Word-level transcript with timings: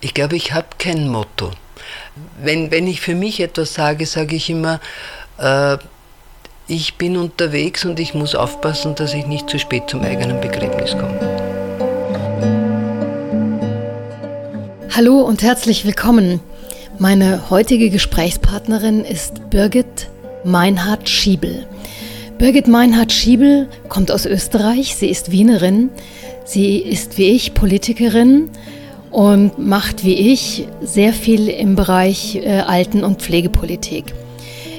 Ich 0.00 0.14
glaube, 0.14 0.36
ich 0.36 0.54
habe 0.54 0.68
kein 0.78 1.08
Motto. 1.08 1.50
Wenn, 2.40 2.70
wenn 2.70 2.86
ich 2.86 3.00
für 3.00 3.16
mich 3.16 3.40
etwas 3.40 3.74
sage, 3.74 4.06
sage 4.06 4.36
ich 4.36 4.48
immer, 4.48 4.80
äh, 5.38 5.76
ich 6.68 6.94
bin 6.94 7.16
unterwegs 7.16 7.84
und 7.84 7.98
ich 7.98 8.14
muss 8.14 8.36
aufpassen, 8.36 8.94
dass 8.94 9.12
ich 9.12 9.26
nicht 9.26 9.50
zu 9.50 9.58
spät 9.58 9.90
zum 9.90 10.02
eigenen 10.02 10.40
Begräbnis 10.40 10.92
komme. 10.92 11.18
Hallo 14.94 15.20
und 15.22 15.42
herzlich 15.42 15.84
willkommen. 15.84 16.40
Meine 17.00 17.50
heutige 17.50 17.90
Gesprächspartnerin 17.90 19.04
ist 19.04 19.50
Birgit 19.50 20.08
Meinhard-Schiebel. 20.44 21.66
Birgit 22.38 22.68
Meinhard-Schiebel 22.68 23.68
kommt 23.88 24.12
aus 24.12 24.26
Österreich. 24.26 24.94
Sie 24.94 25.08
ist 25.08 25.32
Wienerin. 25.32 25.90
Sie 26.44 26.78
ist 26.78 27.18
wie 27.18 27.30
ich 27.30 27.54
Politikerin 27.54 28.48
und 29.10 29.58
macht 29.58 30.04
wie 30.04 30.32
ich 30.32 30.66
sehr 30.82 31.12
viel 31.12 31.48
im 31.48 31.76
Bereich 31.76 32.36
äh, 32.36 32.60
Alten- 32.60 33.04
und 33.04 33.22
Pflegepolitik. 33.22 34.14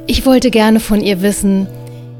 Ich 0.07 0.25
wollte 0.25 0.52
gerne 0.52 0.79
von 0.79 1.02
ihr 1.02 1.21
wissen, 1.21 1.67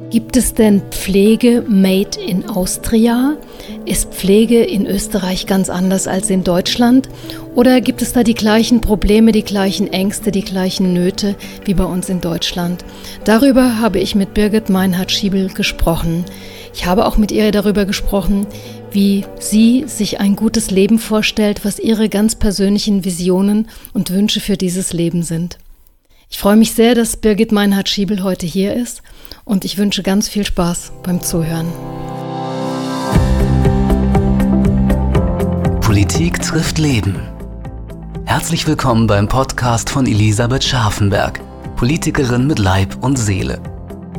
Gibt 0.10 0.38
es 0.38 0.56
denn 0.56 0.82
Pflege 0.90 1.64
made 1.68 2.20
in 2.20 2.50
Austria? 2.50 3.38
Ist 3.86 4.12
Pflege 4.12 4.64
in 4.64 4.88
Österreich 4.88 5.46
ganz 5.46 5.70
anders 5.70 6.08
als 6.08 6.32
in 6.32 6.44
Deutschland? 6.44 7.08
Oder 7.54 7.80
gibt 7.80 8.02
es 8.02 8.14
da 8.14 8.24
die 8.24 8.34
gleichen 8.34 8.82
Probleme, 8.82 9.32
die 9.32 9.44
gleichen 9.44 9.94
Ängste, 9.94 10.32
die 10.32 10.44
gleichen 10.44 10.94
Nöte 10.94 11.36
wie 11.66 11.76
bei 11.76 11.84
uns 11.84 12.10
in 12.10 12.22
Deutschland? 12.22 12.84
Darüber 13.24 13.80
habe 13.80 14.00
ich 14.00 14.16
mit 14.16 14.34
Birgit 14.34 14.70
Meinhard-Schiebel 14.70 15.50
gesprochen. 15.50 16.26
Ich 16.74 16.88
habe 16.88 17.06
auch 17.06 17.18
mit 17.18 17.32
ihr 17.32 17.52
darüber 17.52 17.86
gesprochen, 17.86 18.48
wie 18.92 19.26
sie 19.40 19.86
sich 19.88 20.20
ein 20.20 20.36
gutes 20.36 20.72
Leben 20.72 21.00
vorstellt, 21.00 21.66
was 21.66 21.80
ihre 21.80 22.10
ganz 22.10 22.36
persönlichen 22.36 23.06
Visionen 23.06 23.68
und 23.94 24.12
Wünsche 24.12 24.40
für 24.40 24.58
dieses 24.58 24.94
Leben 24.94 25.24
sind. 25.24 25.58
Ich 26.30 26.38
freue 26.38 26.58
mich 26.58 26.74
sehr, 26.74 26.96
dass 26.96 27.18
Birgit 27.18 27.52
Meinhard-Schiebel 27.52 28.24
heute 28.24 28.46
hier 28.46 28.74
ist 28.74 29.02
und 29.46 29.66
ich 29.66 29.78
wünsche 29.78 30.04
ganz 30.04 30.30
viel 30.30 30.46
Spaß 30.46 30.92
beim 31.04 31.22
Zuhören. 31.22 31.68
Politik 35.82 36.42
trifft 36.42 36.78
Leben. 36.78 37.20
Herzlich 38.26 38.68
willkommen 38.68 39.08
beim 39.08 39.28
Podcast 39.28 39.90
von 39.90 40.06
Elisabeth 40.06 40.64
Scharfenberg, 40.64 41.40
Politikerin 41.76 42.46
mit 42.46 42.60
Leib 42.60 43.04
und 43.04 43.18
Seele. 43.18 43.60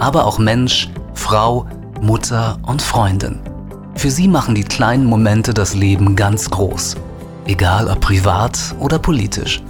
Aber 0.01 0.27
auch 0.27 0.39
Mensch, 0.41 0.91
Frau, 1.15 1.67
Mutter 2.01 2.59
und 2.67 2.83
Freundin. 2.83 3.39
Für 4.01 4.11
sie 4.11 4.29
machen 4.29 4.55
die 4.55 4.65
kleinen 4.65 5.05
Momente 5.05 5.53
das 5.53 5.75
Leben 5.75 6.17
ganz 6.17 6.49
groß. 6.49 6.97
Egal 7.47 7.87
ob 7.87 8.01
privat 8.01 8.59
oder 8.79 8.99
politisch. 8.99 9.63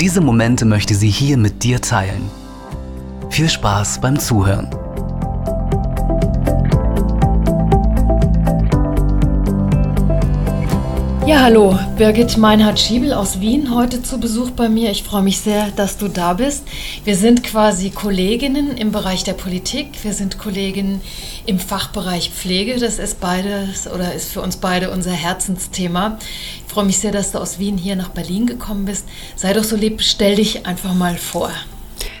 Diese 0.00 0.22
Momente 0.22 0.64
möchte 0.64 0.94
sie 0.94 1.10
hier 1.10 1.36
mit 1.36 1.62
dir 1.62 1.82
teilen. 1.82 2.30
Viel 3.28 3.50
Spaß 3.50 4.00
beim 4.00 4.18
Zuhören. 4.18 4.70
Ja, 11.26 11.40
hallo, 11.40 11.76
Birgit 11.98 12.36
Meinhard-Schiebel 12.36 13.12
aus 13.12 13.40
Wien, 13.40 13.74
heute 13.74 14.00
zu 14.00 14.20
Besuch 14.20 14.52
bei 14.52 14.68
mir. 14.68 14.92
Ich 14.92 15.02
freue 15.02 15.24
mich 15.24 15.40
sehr, 15.40 15.72
dass 15.72 15.98
du 15.98 16.06
da 16.06 16.34
bist. 16.34 16.62
Wir 17.02 17.16
sind 17.16 17.42
quasi 17.42 17.90
Kolleginnen 17.90 18.76
im 18.76 18.92
Bereich 18.92 19.24
der 19.24 19.32
Politik. 19.32 20.04
Wir 20.04 20.12
sind 20.12 20.38
Kolleginnen 20.38 21.00
im 21.44 21.58
Fachbereich 21.58 22.30
Pflege. 22.30 22.78
Das 22.78 23.00
ist 23.00 23.18
beides 23.18 23.88
oder 23.88 24.14
ist 24.14 24.30
für 24.30 24.40
uns 24.40 24.58
beide 24.58 24.92
unser 24.92 25.10
Herzensthema. 25.10 26.16
Ich 26.64 26.72
freue 26.72 26.84
mich 26.84 26.98
sehr, 26.98 27.10
dass 27.10 27.32
du 27.32 27.38
aus 27.38 27.58
Wien 27.58 27.76
hier 27.76 27.96
nach 27.96 28.10
Berlin 28.10 28.46
gekommen 28.46 28.84
bist. 28.84 29.04
Sei 29.34 29.52
doch 29.52 29.64
so 29.64 29.74
lieb, 29.74 30.02
stell 30.02 30.36
dich 30.36 30.64
einfach 30.64 30.94
mal 30.94 31.16
vor. 31.16 31.50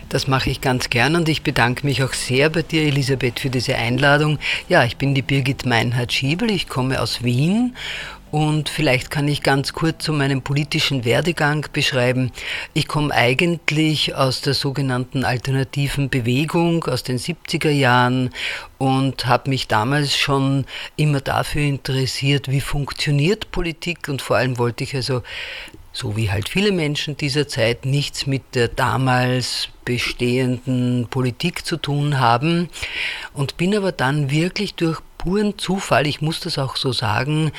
Das 0.08 0.28
mache 0.28 0.50
ich 0.50 0.60
ganz 0.60 0.88
gern 0.88 1.16
und 1.16 1.28
ich 1.28 1.42
bedanke 1.42 1.84
mich 1.84 2.02
auch 2.02 2.12
sehr 2.12 2.48
bei 2.48 2.62
dir, 2.62 2.82
Elisabeth, 2.82 3.40
für 3.40 3.50
diese 3.50 3.74
Einladung. 3.74 4.38
Ja, 4.68 4.84
ich 4.84 4.96
bin 4.96 5.14
die 5.14 5.22
Birgit 5.22 5.66
Meinhard-Schiebel, 5.66 6.50
ich 6.50 6.68
komme 6.68 7.00
aus 7.00 7.24
Wien 7.24 7.74
und 8.36 8.68
vielleicht 8.68 9.10
kann 9.10 9.28
ich 9.28 9.42
ganz 9.42 9.72
kurz 9.72 10.04
zu 10.04 10.12
meinem 10.12 10.42
politischen 10.42 11.06
Werdegang 11.06 11.66
beschreiben. 11.72 12.32
Ich 12.74 12.86
komme 12.86 13.14
eigentlich 13.14 14.14
aus 14.14 14.42
der 14.42 14.52
sogenannten 14.52 15.24
alternativen 15.24 16.10
Bewegung 16.10 16.84
aus 16.84 17.02
den 17.02 17.18
70er 17.18 17.70
Jahren 17.70 18.28
und 18.76 19.24
habe 19.24 19.48
mich 19.48 19.68
damals 19.68 20.14
schon 20.14 20.66
immer 20.96 21.22
dafür 21.22 21.62
interessiert, 21.62 22.50
wie 22.50 22.60
funktioniert 22.60 23.52
Politik 23.52 24.06
und 24.06 24.20
vor 24.20 24.36
allem 24.36 24.58
wollte 24.58 24.84
ich 24.84 24.94
also 24.94 25.22
so 25.94 26.14
wie 26.14 26.30
halt 26.30 26.50
viele 26.50 26.72
Menschen 26.72 27.16
dieser 27.16 27.48
Zeit 27.48 27.86
nichts 27.86 28.26
mit 28.26 28.54
der 28.54 28.68
damals 28.68 29.70
bestehenden 29.86 31.06
Politik 31.08 31.64
zu 31.64 31.78
tun 31.78 32.20
haben 32.20 32.68
und 33.32 33.56
bin 33.56 33.74
aber 33.74 33.92
dann 33.92 34.30
wirklich 34.30 34.74
durch 34.74 35.00
puren 35.16 35.58
Zufall, 35.58 36.06
ich 36.06 36.20
muss 36.20 36.40
das 36.40 36.58
auch 36.58 36.76
so 36.76 36.92
sagen, 36.92 37.50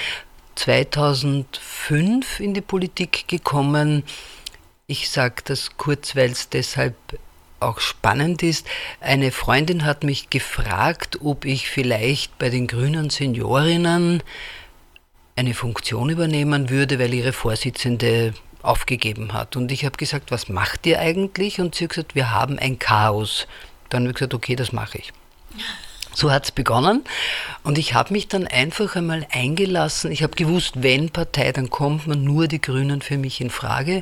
2005 0.57 2.40
in 2.40 2.53
die 2.53 2.62
Politik 2.62 3.28
gekommen. 3.28 4.03
Ich 4.88 5.09
sage 5.09 5.41
das 5.45 5.78
kurz, 5.78 6.16
weil 6.16 6.31
es 6.31 6.50
deshalb 6.50 6.95
auch 7.59 7.79
spannend 7.79 8.44
ist. 8.44 8.68
Eine 9.00 9.31
Freundin 9.31 9.85
hat 9.85 10.03
mich 10.03 10.29
gefragt, 10.29 11.19
ob 11.23 11.45
ich 11.45 11.69
vielleicht 11.69 12.38
bei 12.38 12.50
den 12.50 12.68
grünen 12.68 13.09
Seniorinnen 13.09 14.23
eine 15.35 15.53
Funktion 15.53 16.09
übernehmen 16.09 16.69
würde, 16.69 17.00
weil 17.00 17.13
ihre 17.13 17.34
Vorsitzende 17.34 18.34
aufgegeben 18.62 19.34
hat. 19.34 19.56
Und 19.56 19.72
ich 19.72 19.85
habe 19.85 19.97
gesagt, 19.97 20.31
was 20.31 20.50
macht 20.50 20.85
ihr 20.85 21.00
eigentlich? 21.00 21.59
Und 21.59 21.75
sie 21.75 21.85
hat 21.85 21.91
gesagt, 21.91 22.16
wir 22.16 22.31
haben 22.31 22.59
ein 22.59 22.79
Chaos. 22.79 23.47
Dann 23.89 24.03
habe 24.03 24.09
ich 24.09 24.16
gesagt, 24.16 24.34
okay, 24.34 24.56
das 24.56 24.72
mache 24.72 24.97
ich. 24.97 25.13
So 26.18 26.32
hat 26.32 26.46
es 26.46 26.52
begonnen. 26.52 27.04
Und 27.64 27.78
ich 27.78 27.94
habe 27.94 28.12
mich 28.12 28.28
dann 28.28 28.48
einfach 28.48 28.96
einmal 28.96 29.28
eingelassen. 29.32 30.12
Ich 30.12 30.24
habe 30.24 30.36
gewusst, 30.36 30.82
wenn 30.82 31.12
Partei, 31.12 31.52
dann 31.52 31.70
kommt 31.70 32.08
man 32.08 32.24
nur 32.24 32.48
die 32.48 32.60
Grünen 32.60 33.04
für 33.04 33.20
mich 33.20 33.40
in 33.40 33.52
Frage. 33.52 34.02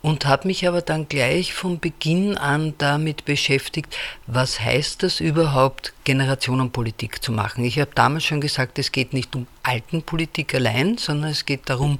Und 0.00 0.24
habe 0.24 0.48
mich 0.48 0.66
aber 0.66 0.80
dann 0.80 1.08
gleich 1.08 1.52
von 1.52 1.78
Beginn 1.78 2.38
an 2.38 2.72
damit 2.78 3.26
beschäftigt, 3.26 3.94
was 4.26 4.60
heißt 4.60 5.02
das 5.02 5.20
überhaupt, 5.20 5.92
Generationenpolitik 6.04 7.22
zu 7.22 7.32
machen. 7.32 7.64
Ich 7.66 7.78
habe 7.78 7.90
damals 7.94 8.24
schon 8.24 8.40
gesagt, 8.40 8.78
es 8.78 8.90
geht 8.90 9.12
nicht 9.12 9.36
um 9.36 9.46
Altenpolitik 9.62 10.54
allein, 10.54 10.96
sondern 10.96 11.32
es 11.32 11.44
geht 11.44 11.68
darum, 11.68 11.98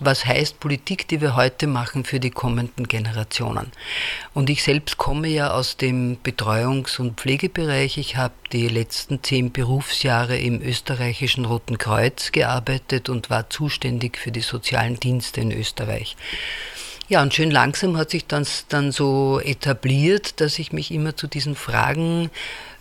was 0.00 0.24
heißt 0.24 0.60
Politik, 0.60 1.08
die 1.08 1.20
wir 1.20 1.36
heute 1.36 1.66
machen 1.66 2.04
für 2.04 2.20
die 2.20 2.30
kommenden 2.30 2.88
Generationen. 2.88 3.72
Und 4.34 4.50
ich 4.50 4.62
selbst 4.62 4.96
komme 4.98 5.28
ja 5.28 5.52
aus 5.52 5.76
dem 5.76 6.18
Betreuungs- 6.22 6.98
und 6.98 7.20
Pflegebereich. 7.20 7.98
Ich 7.98 8.16
habe 8.16 8.34
die 8.52 8.68
letzten 8.68 9.22
zehn 9.22 9.52
Berufsjahre 9.52 10.38
im 10.38 10.62
österreichischen 10.62 11.44
Roten 11.44 11.78
Kreuz 11.78 12.32
gearbeitet 12.32 13.08
und 13.08 13.30
war 13.30 13.50
zuständig 13.50 14.18
für 14.18 14.32
die 14.32 14.40
sozialen 14.40 15.00
Dienste 15.00 15.40
in 15.40 15.52
Österreich. 15.52 16.16
Ja, 17.08 17.22
und 17.22 17.32
schön 17.32 17.50
langsam 17.50 17.96
hat 17.96 18.10
sich 18.10 18.26
das 18.26 18.66
dann 18.68 18.92
so 18.92 19.40
etabliert, 19.40 20.42
dass 20.42 20.58
ich 20.58 20.72
mich 20.72 20.90
immer 20.90 21.16
zu 21.16 21.26
diesen 21.26 21.54
Fragen 21.54 22.30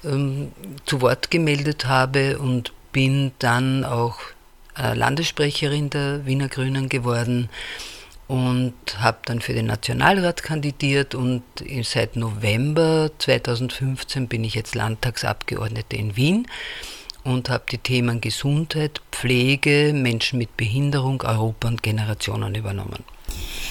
ähm, 0.03 0.51
zu 0.85 1.01
Wort 1.01 1.31
gemeldet 1.31 1.85
habe 1.85 2.37
und 2.37 2.73
bin 2.91 3.31
dann 3.39 3.85
auch 3.85 4.19
Landessprecherin 4.77 5.89
der 5.89 6.25
Wiener 6.25 6.47
Grünen 6.47 6.89
geworden 6.89 7.49
und 8.27 8.73
habe 8.99 9.17
dann 9.25 9.39
für 9.39 9.53
den 9.53 9.67
Nationalrat 9.67 10.43
kandidiert 10.43 11.15
und 11.15 11.43
seit 11.83 12.15
November 12.15 13.09
2015 13.19 14.27
bin 14.27 14.43
ich 14.43 14.53
jetzt 14.53 14.75
Landtagsabgeordnete 14.75 15.95
in 15.95 16.17
Wien 16.17 16.47
und 17.23 17.49
habe 17.49 17.63
die 17.71 17.77
Themen 17.77 18.21
Gesundheit, 18.21 19.01
Pflege, 19.11 19.93
Menschen 19.93 20.39
mit 20.39 20.55
Behinderung, 20.57 21.21
Europa 21.23 21.67
und 21.67 21.83
Generationen 21.83 22.55
übernommen. 22.55 23.03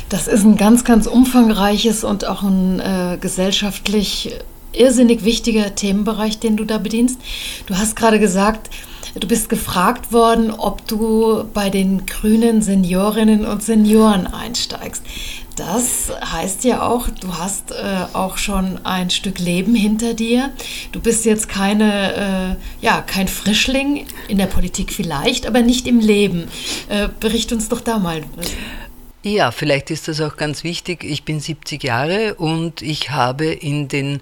Das 0.09 0.29
ist 0.29 0.45
ein 0.45 0.57
ganz, 0.57 0.85
ganz 0.85 1.07
umfangreiches 1.07 2.05
und 2.05 2.27
auch 2.27 2.43
ein 2.43 2.81
äh, 2.81 3.19
gesellschaftlich 3.21 4.37
irrsinnig 4.73 5.25
wichtiger 5.25 5.75
Themenbereich, 5.75 6.39
den 6.39 6.57
du 6.57 6.65
da 6.65 6.79
bedienst. 6.79 7.19
Du 7.67 7.77
hast 7.77 7.97
gerade 7.97 8.21
gesagt, 8.21 8.71
Du 9.19 9.27
bist 9.27 9.49
gefragt 9.49 10.13
worden, 10.13 10.51
ob 10.51 10.87
du 10.87 11.45
bei 11.55 11.71
den 11.71 12.05
grünen 12.05 12.61
Seniorinnen 12.61 13.47
und 13.47 13.63
Senioren 13.63 14.27
einsteigst. 14.27 15.03
Das 15.57 16.13
heißt 16.23 16.65
ja 16.65 16.83
auch, 16.87 17.09
du 17.09 17.39
hast 17.39 17.71
äh, 17.71 17.75
auch 18.13 18.37
schon 18.37 18.85
ein 18.85 19.09
Stück 19.09 19.39
Leben 19.39 19.75
hinter 19.75 20.13
dir. 20.13 20.53
Du 20.93 21.01
bist 21.01 21.25
jetzt 21.25 21.49
keine, 21.49 22.59
äh, 22.83 22.85
ja, 22.85 23.01
kein 23.01 23.27
Frischling 23.27 24.07
in 24.29 24.37
der 24.37 24.47
Politik 24.47 24.93
vielleicht, 24.93 25.47
aber 25.47 25.63
nicht 25.63 25.87
im 25.87 25.99
Leben. 26.01 26.49
Äh, 26.91 27.09
bericht 27.19 27.53
uns 27.53 27.71
doch 27.71 27.81
da 27.81 27.99
mal. 27.99 28.23
Ja, 29.23 29.51
vielleicht 29.51 29.91
ist 29.91 30.09
das 30.09 30.21
auch 30.21 30.37
ganz 30.37 30.63
wichtig. 30.63 31.03
Ich 31.05 31.25
bin 31.25 31.41
70 31.41 31.83
Jahre 31.83 32.35
und 32.35 32.83
ich 32.83 33.11
habe 33.11 33.47
in 33.47 33.89
den 33.89 34.21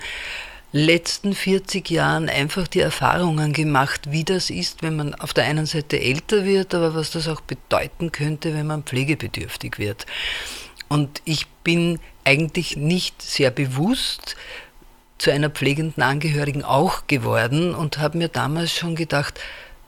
letzten 0.75 1.35
40 1.35 1.89
Jahren 1.89 2.29
einfach 2.29 2.67
die 2.67 2.81
Erfahrungen 2.81 3.53
gemacht, 3.53 4.11
wie 4.11 4.25
das 4.25 4.51
ist, 4.51 4.83
wenn 4.83 4.97
man 4.97 5.15
auf 5.15 5.33
der 5.33 5.45
einen 5.45 5.67
Seite 5.67 6.01
älter 6.01 6.45
wird, 6.45 6.75
aber 6.75 6.97
was 6.97 7.13
das 7.13 7.29
auch 7.29 7.41
bedeuten 7.41 8.11
könnte, 8.11 8.55
wenn 8.55 8.67
man 8.67 8.83
pflegebedürftig 8.83 9.79
wird. 9.79 10.05
Und 10.89 11.23
ich 11.25 11.47
bin 11.63 12.01
eigentlich 12.25 12.77
nicht 12.77 13.23
sehr 13.23 13.53
bewusst 13.53 14.35
zu 15.19 15.31
einer 15.31 15.49
pflegenden 15.49 16.03
Angehörigen 16.03 16.65
auch 16.65 17.07
geworden 17.07 17.73
und 17.73 17.99
habe 17.99 18.19
mir 18.19 18.29
damals 18.29 18.73
schon 18.73 18.97
gedacht, 18.97 19.39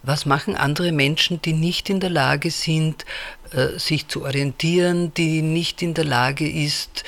was 0.04 0.24
machen 0.24 0.54
andere 0.54 0.92
Menschen, 0.92 1.42
die 1.42 1.52
nicht 1.52 1.90
in 1.90 1.98
der 1.98 2.10
Lage 2.10 2.52
sind, 2.52 3.04
äh, 3.50 3.76
sich 3.76 4.06
zu 4.06 4.22
orientieren, 4.22 5.12
die 5.14 5.42
nicht 5.42 5.82
in 5.82 5.94
der 5.94 6.04
Lage 6.04 6.48
ist, 6.48 7.02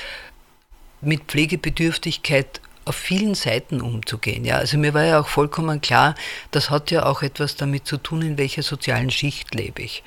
mit 1.00 1.22
Pflegebedürftigkeit 1.28 2.60
auf 2.88 2.96
vielen 2.96 3.34
Seiten 3.34 3.80
umzugehen. 3.80 4.44
Ja, 4.44 4.56
also 4.56 4.78
mir 4.78 4.94
war 4.94 5.04
ja 5.04 5.20
auch 5.20 5.28
vollkommen 5.28 5.80
klar, 5.80 6.14
das 6.50 6.70
hat 6.70 6.90
ja 6.90 7.06
auch 7.06 7.22
etwas 7.22 7.56
damit 7.56 7.86
zu 7.86 7.98
tun, 7.98 8.22
in 8.22 8.38
welcher 8.38 8.62
sozialen 8.62 9.10
Schicht 9.10 9.54
lebe 9.54 9.82
ich. 9.82 10.02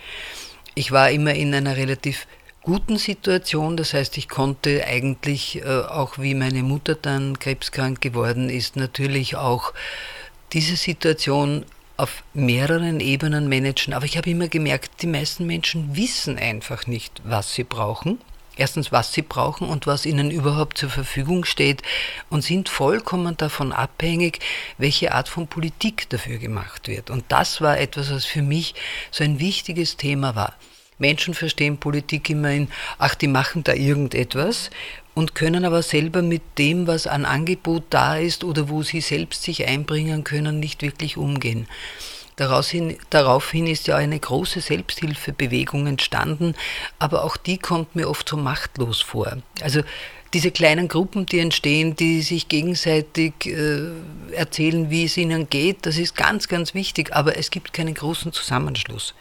Ich 0.73 0.91
war 0.91 1.11
immer 1.11 1.33
in 1.33 1.53
einer 1.53 1.77
relativ 1.77 2.27
guten 2.63 2.97
Situation, 2.97 3.77
das 3.77 3.93
heißt, 3.93 4.17
ich 4.17 4.29
konnte 4.29 4.85
eigentlich, 4.85 5.61
äh, 5.63 5.81
auch 5.81 6.17
wie 6.17 6.33
meine 6.33 6.63
Mutter 6.63 6.95
dann 6.95 7.39
krebskrank 7.39 8.01
geworden 8.01 8.49
ist, 8.49 8.75
natürlich 8.75 9.35
auch 9.35 9.73
diese 10.53 10.75
Situation 10.75 11.65
auf 11.97 12.23
mehreren 12.33 12.99
Ebenen 12.99 13.47
managen. 13.47 13.93
Aber 13.93 14.05
ich 14.05 14.17
habe 14.17 14.29
immer 14.29 14.47
gemerkt, 14.47 15.01
die 15.01 15.07
meisten 15.07 15.45
Menschen 15.45 15.95
wissen 15.95 16.37
einfach 16.37 16.87
nicht, 16.87 17.21
was 17.23 17.53
sie 17.53 17.63
brauchen 17.63 18.19
erstens, 18.61 18.91
was 18.91 19.11
sie 19.11 19.23
brauchen 19.23 19.67
und 19.67 19.87
was 19.87 20.05
ihnen 20.05 20.31
überhaupt 20.31 20.77
zur 20.77 20.89
Verfügung 20.89 21.43
steht 21.43 21.81
und 22.29 22.43
sind 22.43 22.69
vollkommen 22.69 23.35
davon 23.35 23.73
abhängig, 23.73 24.39
welche 24.77 25.13
Art 25.13 25.27
von 25.27 25.47
Politik 25.47 26.09
dafür 26.09 26.37
gemacht 26.37 26.87
wird. 26.87 27.09
Und 27.09 27.25
das 27.27 27.59
war 27.59 27.79
etwas, 27.79 28.11
was 28.11 28.25
für 28.25 28.43
mich 28.43 28.75
so 29.09 29.23
ein 29.23 29.39
wichtiges 29.39 29.97
Thema 29.97 30.35
war. 30.35 30.55
Menschen 30.99 31.33
verstehen 31.33 31.79
Politik 31.79 32.29
immerhin, 32.29 32.69
ach, 32.99 33.15
die 33.15 33.27
machen 33.27 33.63
da 33.63 33.73
irgendetwas 33.73 34.69
und 35.15 35.33
können 35.33 35.65
aber 35.65 35.81
selber 35.81 36.21
mit 36.21 36.43
dem, 36.59 36.85
was 36.85 37.07
an 37.07 37.25
Angebot 37.25 37.85
da 37.89 38.17
ist 38.17 38.43
oder 38.43 38.69
wo 38.69 38.83
sie 38.83 39.01
selbst 39.01 39.41
sich 39.41 39.67
einbringen 39.67 40.23
können, 40.23 40.59
nicht 40.59 40.83
wirklich 40.83 41.17
umgehen. 41.17 41.67
Daraufhin, 42.41 42.97
daraufhin 43.11 43.67
ist 43.67 43.85
ja 43.85 43.97
eine 43.97 44.19
große 44.19 44.61
Selbsthilfebewegung 44.61 45.85
entstanden, 45.85 46.55
aber 46.97 47.23
auch 47.23 47.37
die 47.37 47.59
kommt 47.59 47.95
mir 47.95 48.09
oft 48.09 48.27
so 48.27 48.35
machtlos 48.35 48.99
vor. 48.99 49.37
Also 49.61 49.83
diese 50.33 50.49
kleinen 50.49 50.87
Gruppen, 50.87 51.27
die 51.27 51.37
entstehen, 51.37 51.95
die 51.95 52.23
sich 52.23 52.47
gegenseitig 52.47 53.45
äh, 53.45 53.91
erzählen, 54.31 54.89
wie 54.89 55.05
es 55.05 55.17
ihnen 55.17 55.51
geht, 55.51 55.85
das 55.85 55.99
ist 55.99 56.15
ganz, 56.15 56.47
ganz 56.47 56.73
wichtig, 56.73 57.15
aber 57.15 57.37
es 57.37 57.51
gibt 57.51 57.73
keinen 57.73 57.93
großen 57.93 58.33
Zusammenschluss. 58.33 59.13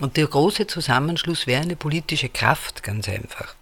Und 0.00 0.16
der 0.16 0.28
große 0.28 0.68
Zusammenschluss 0.68 1.48
wäre 1.48 1.62
eine 1.62 1.74
politische 1.74 2.28
Kraft, 2.28 2.84
ganz 2.84 3.08
einfach. 3.08 3.56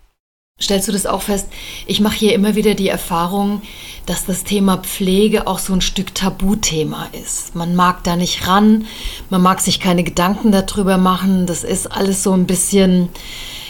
Stellst 0.60 0.88
du 0.88 0.92
das 0.92 1.06
auch 1.06 1.22
fest? 1.22 1.46
Ich 1.86 2.00
mache 2.00 2.16
hier 2.16 2.34
immer 2.34 2.56
wieder 2.56 2.74
die 2.74 2.88
Erfahrung, 2.88 3.62
dass 4.06 4.26
das 4.26 4.42
Thema 4.42 4.78
Pflege 4.78 5.46
auch 5.46 5.60
so 5.60 5.72
ein 5.72 5.80
Stück 5.80 6.16
Tabuthema 6.16 7.08
ist. 7.12 7.54
Man 7.54 7.76
mag 7.76 8.02
da 8.02 8.16
nicht 8.16 8.48
ran, 8.48 8.86
man 9.30 9.40
mag 9.40 9.60
sich 9.60 9.78
keine 9.78 10.02
Gedanken 10.02 10.50
darüber 10.50 10.98
machen. 10.98 11.46
Das 11.46 11.62
ist 11.62 11.86
alles 11.86 12.24
so 12.24 12.32
ein 12.32 12.46
bisschen, 12.46 13.08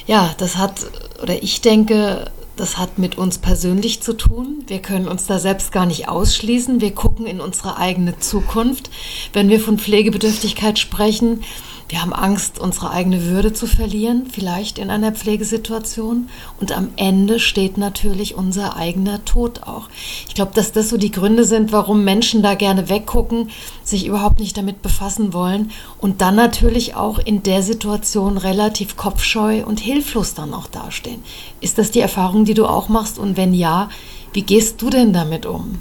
ja, 0.07 0.35
das 0.39 0.57
hat, 0.57 0.87
oder 1.23 1.43
ich 1.43 1.61
denke, 1.61 2.31
das 2.57 2.79
hat 2.79 2.99
mit 2.99 3.19
uns 3.19 3.37
persönlich 3.37 4.01
zu 4.01 4.15
tun. 4.15 4.65
Wir 4.67 4.81
können 4.81 5.09
uns 5.09 5.27
da 5.27 5.39
selbst 5.39 5.73
gar 5.73 5.85
nicht 5.85 6.09
ausschließen. 6.09 6.81
Wir 6.81 6.93
gucken 6.93 7.27
in 7.27 7.41
unsere 7.41 7.77
eigene 7.77 8.19
Zukunft. 8.19 8.91
Wenn 9.35 9.51
wir 9.51 9.61
von 9.61 9.79
Pflegebedürftigkeit 9.79 10.79
sprechen, 10.79 11.45
wir 11.89 12.03
haben 12.03 12.13
Angst, 12.13 12.59
unsere 12.59 12.91
eigene 12.91 13.25
Würde 13.25 13.55
zu 13.55 13.67
verlieren, 13.67 14.27
vielleicht 14.31 14.79
in 14.79 14.91
einer 14.91 15.13
Pflegesituation. 15.13 16.29
Und 16.61 16.77
am 16.77 16.91
Ende 16.97 17.41
steht 17.41 17.79
natürlich 17.79 18.35
unser 18.35 18.77
eigener 18.77 19.25
Tod 19.25 19.63
auch. 19.63 19.89
Ich 20.29 20.35
glaube, 20.35 20.53
dass 20.55 20.73
das 20.73 20.91
so 20.91 20.99
die 20.99 21.11
Gründe 21.11 21.45
sind, 21.45 21.73
warum 21.73 22.05
Menschen 22.05 22.43
da 22.43 22.55
gerne 22.55 22.91
weggucken, 22.91 23.49
sich 23.85 24.07
überhaupt 24.07 24.39
nicht 24.39 24.57
damit 24.59 24.83
befassen 24.83 25.33
wollen 25.33 25.71
und 25.99 26.21
dann 26.21 26.37
natürlich 26.37 26.95
auch 26.95 27.19
in 27.19 27.43
der 27.43 27.63
Situation 27.63 28.37
relativ 28.37 28.97
kopfscheu 28.97 29.65
und 29.65 29.81
hilflos 29.81 30.35
dann 30.35 30.53
auch 30.53 30.67
dastehen. 30.67 31.23
Ist 31.63 31.79
das 31.79 31.91
die 31.91 32.01
Erfahrung, 32.01 32.45
die 32.45 32.55
du 32.55 32.67
auch 32.67 32.91
machst? 32.91 33.19
Und 33.19 33.39
wenn 33.39 33.55
ja, 33.55 33.89
wie 34.35 34.43
gehst 34.43 34.83
du 34.83 34.91
denn 34.91 35.15
damit 35.15 35.47
um? 35.47 35.81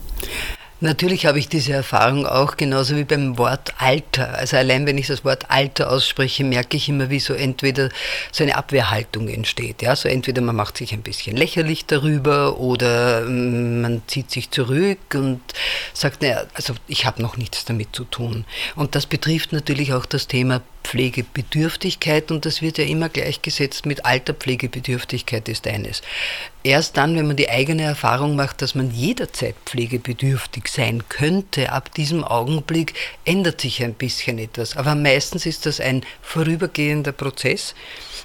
Natürlich 0.80 1.26
habe 1.26 1.40
ich 1.40 1.50
diese 1.50 1.74
Erfahrung 1.74 2.28
auch, 2.28 2.56
genauso 2.56 2.96
wie 2.96 3.04
beim 3.04 3.40
Wort 3.40 3.74
Alter. 3.80 4.36
Also 4.36 4.58
allein 4.58 4.86
wenn 4.86 5.00
ich 5.00 5.08
das 5.08 5.26
Wort 5.26 5.50
Alter 5.50 5.90
ausspreche, 5.92 6.44
merke 6.44 6.78
ich 6.78 6.88
immer, 6.88 7.10
wie 7.10 7.20
so 7.20 7.34
entweder 7.34 7.90
so 8.32 8.44
eine 8.44 8.56
Abwehrhaltung 8.56 9.28
entsteht. 9.28 9.82
Ja, 9.82 9.96
so 9.96 10.08
entweder 10.08 10.44
man 10.44 10.56
macht 10.56 10.78
sich 10.78 10.94
ein 10.94 11.02
bisschen 11.02 11.36
lächerlich 11.36 11.88
darüber 11.88 12.60
oder 12.60 13.22
mm, 13.22 13.82
man 13.82 14.04
zieht 14.06 14.30
sich 14.30 14.52
zurück 14.52 15.00
und 15.16 15.42
sagt, 15.94 16.22
naja, 16.22 16.44
also 16.54 16.76
ich 16.88 17.08
habe 17.08 17.24
noch 17.24 17.38
nichts 17.38 17.66
damit 17.66 17.96
zu 17.96 18.04
tun. 18.04 18.46
Und 18.76 18.94
das 18.94 19.08
betrifft 19.08 19.54
natürlich 19.54 19.94
auch 19.94 20.06
das 20.06 20.28
Thema 20.28 20.62
Pflegebedürftigkeit 20.88 22.32
und 22.32 22.46
das 22.46 22.62
wird 22.62 22.78
ja 22.78 22.86
immer 22.86 23.10
gleichgesetzt 23.10 23.86
mit 23.86 24.06
Alterpflegebedürftigkeit 24.06 25.50
ist 25.50 25.68
eines. 25.68 26.02
Erst 26.64 26.96
dann, 26.96 27.18
wenn 27.18 27.28
man 27.28 27.36
die 27.36 27.50
eigene 27.50 27.84
Erfahrung 27.84 28.38
macht, 28.38 28.62
dass 28.62 28.74
man 28.74 28.92
jederzeit 28.92 29.56
pflegebedürftig 29.66 30.70
sein 30.70 31.04
könnte, 31.10 31.74
ab 31.74 31.94
diesem 31.94 32.24
Augenblick 32.24 32.94
ändert 33.26 33.60
sich 33.60 33.84
ein 33.84 33.96
bisschen 33.96 34.40
etwas. 34.40 34.78
Aber 34.78 34.96
meistens 34.96 35.46
ist 35.46 35.66
das 35.66 35.82
ein 35.82 36.06
vorübergehender 36.22 37.12
Prozess 37.12 37.76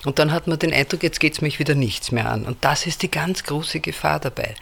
und 0.05 0.21
dann 0.21 0.31
hat 0.31 0.47
man 0.47 0.59
den 0.59 0.73
Eindruck, 0.73 1.03
jetzt 1.03 1.21
geht 1.21 1.35
es 1.35 1.41
mich 1.41 1.59
wieder 1.59 1.75
nichts 1.75 2.13
mehr 2.13 2.31
an. 2.31 2.45
Und 2.45 2.59
das 2.61 2.87
ist 2.87 3.03
die 3.03 3.11
ganz 3.11 3.43
große 3.45 3.81
Gefahr 3.81 4.21
dabei. 4.21 4.55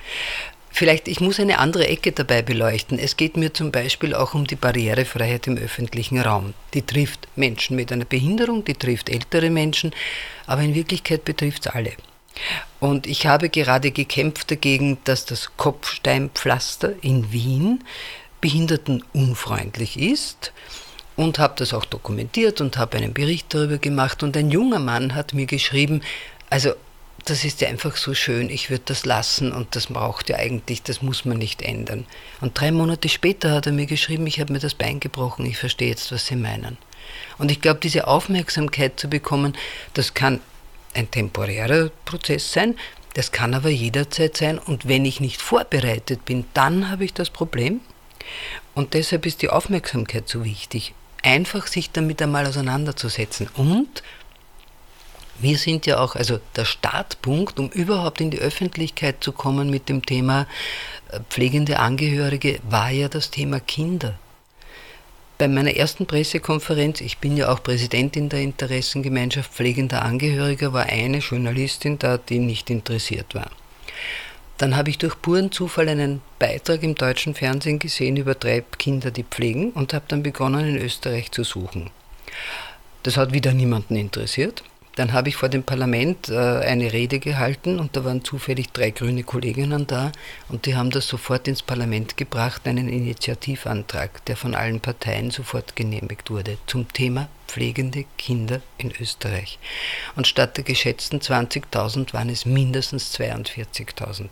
Vielleicht, 0.72 1.08
ich 1.08 1.20
muss 1.20 1.40
eine 1.40 1.58
andere 1.58 1.88
Ecke 1.88 2.12
dabei 2.12 2.42
beleuchten. 2.42 2.98
Es 2.98 3.16
geht 3.16 3.36
mir 3.36 3.52
zum 3.52 3.72
Beispiel 3.72 4.14
auch 4.14 4.34
um 4.34 4.46
die 4.46 4.56
Barrierefreiheit 4.56 5.46
im 5.46 5.58
öffentlichen 5.58 6.20
Raum. 6.20 6.54
Die 6.74 6.82
trifft 6.82 7.28
Menschen 7.36 7.76
mit 7.76 7.92
einer 7.92 8.04
Behinderung, 8.04 8.64
die 8.64 8.74
trifft 8.74 9.10
ältere 9.10 9.50
Menschen, 9.50 9.92
aber 10.46 10.62
in 10.62 10.74
Wirklichkeit 10.74 11.24
betrifft 11.24 11.66
es 11.66 11.72
alle. 11.72 11.92
Und 12.78 13.06
ich 13.06 13.26
habe 13.26 13.50
gerade 13.50 13.90
gekämpft 13.90 14.50
dagegen, 14.50 14.98
dass 15.04 15.26
das 15.26 15.50
Kopfsteinpflaster 15.56 16.92
in 17.02 17.32
Wien 17.32 17.84
behindertenunfreundlich 18.40 19.98
ist 19.98 20.52
und 21.16 21.38
habe 21.38 21.54
das 21.56 21.74
auch 21.74 21.84
dokumentiert 21.84 22.60
und 22.60 22.78
habe 22.78 22.96
einen 22.96 23.12
Bericht 23.12 23.52
darüber 23.52 23.78
gemacht. 23.78 24.22
Und 24.22 24.36
ein 24.36 24.50
junger 24.50 24.78
Mann 24.78 25.14
hat 25.14 25.34
mir 25.34 25.46
geschrieben, 25.46 26.00
also 26.48 26.72
das 27.24 27.44
ist 27.44 27.60
ja 27.60 27.68
einfach 27.68 27.96
so 27.96 28.14
schön, 28.14 28.50
ich 28.50 28.70
würde 28.70 28.84
das 28.86 29.04
lassen 29.04 29.52
und 29.52 29.76
das 29.76 29.86
braucht 29.86 30.28
ja 30.28 30.36
eigentlich, 30.36 30.82
das 30.82 31.02
muss 31.02 31.24
man 31.24 31.38
nicht 31.38 31.62
ändern. 31.62 32.06
Und 32.40 32.58
drei 32.58 32.70
Monate 32.70 33.08
später 33.08 33.52
hat 33.52 33.66
er 33.66 33.72
mir 33.72 33.86
geschrieben, 33.86 34.26
ich 34.26 34.40
habe 34.40 34.52
mir 34.52 34.58
das 34.58 34.74
Bein 34.74 35.00
gebrochen, 35.00 35.46
ich 35.46 35.58
verstehe 35.58 35.88
jetzt, 35.88 36.12
was 36.12 36.26
Sie 36.26 36.36
meinen. 36.36 36.78
Und 37.38 37.50
ich 37.50 37.60
glaube, 37.60 37.80
diese 37.80 38.06
Aufmerksamkeit 38.06 38.98
zu 39.00 39.08
bekommen, 39.08 39.56
das 39.94 40.14
kann 40.14 40.40
ein 40.94 41.10
temporärer 41.10 41.90
Prozess 42.04 42.52
sein, 42.52 42.76
das 43.14 43.32
kann 43.32 43.54
aber 43.54 43.70
jederzeit 43.70 44.36
sein 44.36 44.58
und 44.58 44.86
wenn 44.86 45.04
ich 45.04 45.20
nicht 45.20 45.40
vorbereitet 45.40 46.24
bin, 46.24 46.44
dann 46.54 46.90
habe 46.90 47.04
ich 47.04 47.12
das 47.12 47.30
Problem. 47.30 47.80
Und 48.74 48.94
deshalb 48.94 49.26
ist 49.26 49.42
die 49.42 49.50
Aufmerksamkeit 49.50 50.28
so 50.28 50.44
wichtig, 50.44 50.94
einfach 51.22 51.66
sich 51.66 51.90
damit 51.90 52.22
einmal 52.22 52.46
auseinanderzusetzen 52.46 53.48
und 53.56 54.02
wir 55.40 55.58
sind 55.58 55.86
ja 55.86 55.98
auch, 56.00 56.16
also 56.16 56.40
der 56.56 56.64
Startpunkt, 56.64 57.58
um 57.58 57.68
überhaupt 57.68 58.20
in 58.20 58.30
die 58.30 58.38
Öffentlichkeit 58.38 59.22
zu 59.22 59.32
kommen 59.32 59.70
mit 59.70 59.88
dem 59.88 60.04
Thema 60.04 60.46
äh, 61.10 61.20
pflegende 61.28 61.78
Angehörige, 61.78 62.60
war 62.68 62.90
ja 62.90 63.08
das 63.08 63.30
Thema 63.30 63.60
Kinder. 63.60 64.18
Bei 65.38 65.48
meiner 65.48 65.74
ersten 65.74 66.04
Pressekonferenz, 66.04 67.00
ich 67.00 67.18
bin 67.18 67.36
ja 67.36 67.50
auch 67.50 67.62
Präsidentin 67.62 68.28
der 68.28 68.40
Interessengemeinschaft 68.40 69.52
pflegender 69.52 70.02
Angehöriger, 70.02 70.74
war 70.74 70.84
eine 70.84 71.18
Journalistin 71.18 71.98
da, 71.98 72.18
die 72.18 72.38
nicht 72.38 72.68
interessiert 72.68 73.34
war. 73.34 73.50
Dann 74.58 74.76
habe 74.76 74.90
ich 74.90 74.98
durch 74.98 75.22
puren 75.22 75.50
Zufall 75.50 75.88
einen 75.88 76.20
Beitrag 76.38 76.82
im 76.82 76.94
deutschen 76.94 77.34
Fernsehen 77.34 77.78
gesehen 77.78 78.18
über 78.18 78.34
drei 78.34 78.62
Kinder, 78.76 79.10
die 79.10 79.24
pflegen 79.24 79.70
und 79.70 79.94
habe 79.94 80.04
dann 80.08 80.22
begonnen, 80.22 80.68
in 80.68 80.76
Österreich 80.76 81.30
zu 81.30 81.44
suchen. 81.44 81.88
Das 83.02 83.16
hat 83.16 83.32
wieder 83.32 83.54
niemanden 83.54 83.96
interessiert. 83.96 84.62
Dann 85.00 85.14
habe 85.14 85.30
ich 85.30 85.36
vor 85.36 85.48
dem 85.48 85.62
Parlament 85.62 86.28
äh, 86.28 86.36
eine 86.36 86.92
Rede 86.92 87.20
gehalten 87.20 87.80
und 87.80 87.96
da 87.96 88.04
waren 88.04 88.22
zufällig 88.22 88.70
drei 88.70 88.90
grüne 88.90 89.22
Kolleginnen 89.22 89.86
da 89.86 90.12
und 90.50 90.66
die 90.66 90.76
haben 90.76 90.90
das 90.90 91.08
sofort 91.08 91.48
ins 91.48 91.62
Parlament 91.62 92.18
gebracht, 92.18 92.68
einen 92.68 92.86
Initiativantrag, 92.86 94.22
der 94.26 94.36
von 94.36 94.54
allen 94.54 94.78
Parteien 94.78 95.30
sofort 95.30 95.74
genehmigt 95.74 96.28
wurde, 96.28 96.58
zum 96.66 96.92
Thema 96.92 97.30
pflegende 97.48 98.04
Kinder 98.18 98.60
in 98.76 98.92
Österreich. 99.00 99.58
Und 100.16 100.26
statt 100.26 100.58
der 100.58 100.64
geschätzten 100.64 101.20
20.000 101.20 102.12
waren 102.12 102.28
es 102.28 102.44
mindestens 102.44 103.18
42.000. 103.18 104.26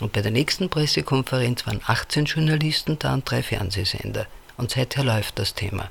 Und 0.00 0.12
bei 0.12 0.22
der 0.22 0.30
nächsten 0.30 0.68
Pressekonferenz 0.68 1.66
waren 1.66 1.80
18 1.84 2.26
Journalisten 2.26 2.96
da 3.00 3.12
und 3.12 3.28
drei 3.28 3.42
Fernsehsender. 3.42 4.28
Und 4.56 4.70
seither 4.70 5.02
läuft 5.02 5.40
das 5.40 5.54
Thema. 5.54 5.90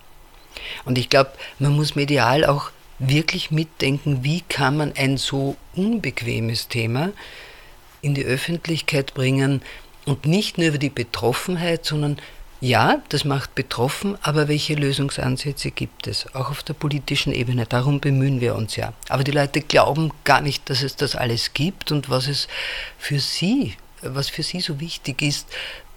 Und 0.86 0.98
ich 0.98 1.10
glaube, 1.10 1.32
man 1.60 1.74
muss 1.76 1.96
medial 1.96 2.46
auch 2.46 2.72
wirklich 3.00 3.52
mitdenken, 3.52 4.24
wie 4.24 4.42
kann 4.42 4.78
man 4.78 4.94
ein 4.96 5.18
so 5.18 5.58
unbequemes 5.76 6.68
Thema 6.68 7.12
in 8.02 8.16
die 8.16 8.26
Öffentlichkeit 8.26 9.14
bringen 9.14 9.62
und 10.06 10.26
nicht 10.26 10.58
nur 10.58 10.68
über 10.68 10.78
die 10.78 10.90
Betroffenheit, 10.90 11.86
sondern 11.86 12.18
ja, 12.62 13.02
das 13.10 13.26
macht 13.26 13.54
betroffen, 13.54 14.18
aber 14.22 14.48
welche 14.48 14.76
Lösungsansätze 14.76 15.72
gibt 15.72 16.08
es? 16.08 16.34
Auch 16.34 16.50
auf 16.50 16.64
der 16.64 16.74
politischen 16.74 17.34
Ebene. 17.34 17.66
Darum 17.66 18.00
bemühen 18.00 18.40
wir 18.40 18.56
uns 18.56 18.76
ja. 18.76 18.94
Aber 19.10 19.24
die 19.24 19.32
Leute 19.32 19.62
glauben 19.62 20.12
gar 20.24 20.42
nicht, 20.42 20.70
dass 20.70 20.82
es 20.82 20.96
das 20.96 21.16
alles 21.16 21.54
gibt 21.54 21.92
und 21.92 22.10
was 22.10 22.28
es 22.28 22.48
für 22.98 23.20
sie, 23.20 23.74
was 24.02 24.30
für 24.30 24.42
sie 24.42 24.62
so 24.62 24.80
wichtig 24.80 25.22
ist, 25.22 25.48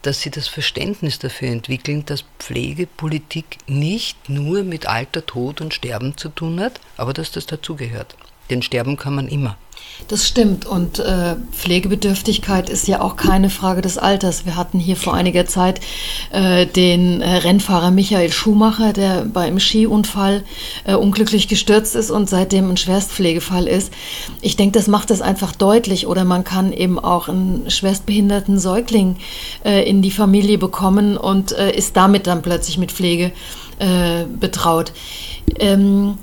dass 0.02 0.20
sie 0.20 0.30
das 0.30 0.48
Verständnis 0.48 1.18
dafür 1.18 1.48
entwickeln, 1.48 2.04
dass 2.06 2.24
Pflegepolitik 2.38 3.58
nicht 3.66 4.28
nur 4.28 4.62
mit 4.62 4.86
Alter, 4.86 5.26
Tod 5.26 5.60
und 5.60 5.74
Sterben 5.74 6.16
zu 6.16 6.28
tun 6.28 6.60
hat, 6.60 6.80
aber 6.96 7.12
dass 7.12 7.32
das 7.32 7.46
dazugehört. 7.46 8.16
Denn 8.50 8.62
sterben 8.62 8.96
kann 8.96 9.14
man 9.14 9.28
immer. 9.28 9.58
Das 10.06 10.26
stimmt. 10.26 10.64
Und 10.64 11.00
äh, 11.00 11.34
Pflegebedürftigkeit 11.52 12.70
ist 12.70 12.86
ja 12.86 13.00
auch 13.00 13.16
keine 13.16 13.50
Frage 13.50 13.82
des 13.82 13.98
Alters. 13.98 14.46
Wir 14.46 14.56
hatten 14.56 14.78
hier 14.78 14.96
vor 14.96 15.12
einiger 15.12 15.44
Zeit 15.46 15.80
äh, 16.30 16.66
den 16.66 17.20
äh, 17.20 17.28
Rennfahrer 17.38 17.90
Michael 17.90 18.32
Schumacher, 18.32 18.92
der 18.92 19.24
bei 19.24 19.42
einem 19.42 19.58
Skiunfall 19.58 20.44
äh, 20.84 20.94
unglücklich 20.94 21.48
gestürzt 21.48 21.96
ist 21.96 22.10
und 22.10 22.30
seitdem 22.30 22.70
ein 22.70 22.76
Schwerstpflegefall 22.76 23.66
ist. 23.66 23.92
Ich 24.40 24.56
denke, 24.56 24.78
das 24.78 24.86
macht 24.86 25.10
es 25.10 25.20
einfach 25.20 25.54
deutlich. 25.54 26.06
Oder 26.06 26.24
man 26.24 26.44
kann 26.44 26.72
eben 26.72 26.98
auch 26.98 27.28
einen 27.28 27.68
schwerstbehinderten 27.68 28.58
Säugling 28.58 29.16
äh, 29.64 29.82
in 29.88 30.00
die 30.00 30.12
Familie 30.12 30.58
bekommen 30.58 31.16
und 31.16 31.52
äh, 31.52 31.76
ist 31.76 31.96
damit 31.96 32.26
dann 32.26 32.42
plötzlich 32.42 32.78
mit 32.78 32.92
Pflege 32.92 33.32
betraut. 34.40 34.92
Ähm, 35.60 36.18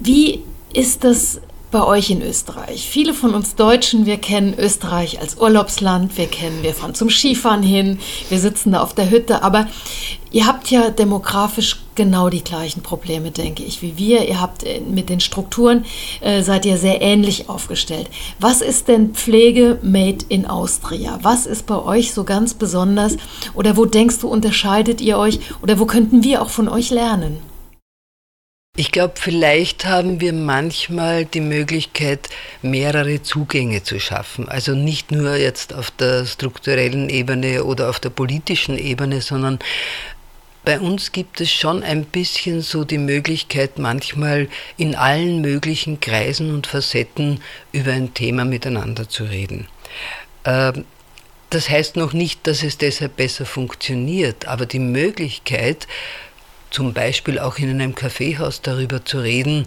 wie 0.00 0.42
ist 0.72 1.04
das 1.04 1.40
bei 1.76 1.84
euch 1.84 2.08
in 2.08 2.22
Österreich? 2.22 2.88
Viele 2.88 3.12
von 3.12 3.34
uns 3.34 3.54
Deutschen, 3.54 4.06
wir 4.06 4.16
kennen 4.16 4.54
Österreich 4.58 5.20
als 5.20 5.36
Urlaubsland, 5.36 6.16
wir 6.16 6.26
kennen, 6.26 6.62
wir 6.62 6.72
fahren 6.72 6.94
zum 6.94 7.10
Skifahren 7.10 7.62
hin, 7.62 7.98
wir 8.30 8.38
sitzen 8.38 8.72
da 8.72 8.80
auf 8.80 8.94
der 8.94 9.10
Hütte, 9.10 9.42
aber 9.42 9.66
ihr 10.30 10.46
habt 10.46 10.70
ja 10.70 10.88
demografisch 10.88 11.82
genau 11.94 12.30
die 12.30 12.42
gleichen 12.42 12.82
Probleme, 12.82 13.30
denke 13.30 13.62
ich, 13.62 13.82
wie 13.82 13.98
wir. 13.98 14.26
Ihr 14.26 14.40
habt 14.40 14.64
äh, 14.64 14.80
mit 14.80 15.10
den 15.10 15.20
Strukturen, 15.20 15.84
äh, 16.22 16.42
seid 16.42 16.64
ihr 16.64 16.78
sehr 16.78 17.02
ähnlich 17.02 17.50
aufgestellt. 17.50 18.08
Was 18.40 18.62
ist 18.62 18.88
denn 18.88 19.12
Pflege 19.12 19.78
made 19.82 20.24
in 20.30 20.46
Austria? 20.46 21.18
Was 21.20 21.44
ist 21.44 21.66
bei 21.66 21.78
euch 21.78 22.14
so 22.14 22.24
ganz 22.24 22.54
besonders? 22.54 23.18
Oder 23.52 23.76
wo 23.76 23.84
denkst 23.84 24.20
du, 24.20 24.28
unterscheidet 24.28 25.02
ihr 25.02 25.18
euch? 25.18 25.40
Oder 25.60 25.78
wo 25.78 25.84
könnten 25.84 26.24
wir 26.24 26.40
auch 26.40 26.48
von 26.48 26.70
euch 26.70 26.88
lernen? 26.88 27.36
Ich 28.78 28.92
glaube, 28.92 29.14
vielleicht 29.16 29.86
haben 29.86 30.20
wir 30.20 30.34
manchmal 30.34 31.24
die 31.24 31.40
Möglichkeit, 31.40 32.28
mehrere 32.60 33.22
Zugänge 33.22 33.82
zu 33.82 33.98
schaffen. 33.98 34.50
Also 34.50 34.74
nicht 34.74 35.10
nur 35.10 35.34
jetzt 35.36 35.72
auf 35.72 35.90
der 35.90 36.26
strukturellen 36.26 37.08
Ebene 37.08 37.64
oder 37.64 37.88
auf 37.88 38.00
der 38.00 38.10
politischen 38.10 38.78
Ebene, 38.78 39.22
sondern 39.22 39.60
bei 40.66 40.78
uns 40.78 41.12
gibt 41.12 41.40
es 41.40 41.50
schon 41.50 41.82
ein 41.84 42.04
bisschen 42.04 42.60
so 42.60 42.84
die 42.84 42.98
Möglichkeit, 42.98 43.78
manchmal 43.78 44.46
in 44.76 44.94
allen 44.94 45.40
möglichen 45.40 45.98
Kreisen 46.00 46.52
und 46.52 46.66
Facetten 46.66 47.40
über 47.72 47.92
ein 47.92 48.12
Thema 48.12 48.44
miteinander 48.44 49.08
zu 49.08 49.24
reden. 49.24 49.68
Ähm, 50.44 50.84
das 51.48 51.70
heißt 51.70 51.96
noch 51.96 52.12
nicht, 52.12 52.46
dass 52.46 52.62
es 52.62 52.76
deshalb 52.76 53.16
besser 53.16 53.46
funktioniert, 53.46 54.48
aber 54.48 54.66
die 54.66 54.80
Möglichkeit, 54.80 55.86
zum 56.70 56.92
Beispiel 56.92 57.38
auch 57.38 57.58
in 57.58 57.70
einem 57.70 57.94
Kaffeehaus 57.94 58.62
darüber 58.62 59.04
zu 59.04 59.18
reden 59.18 59.66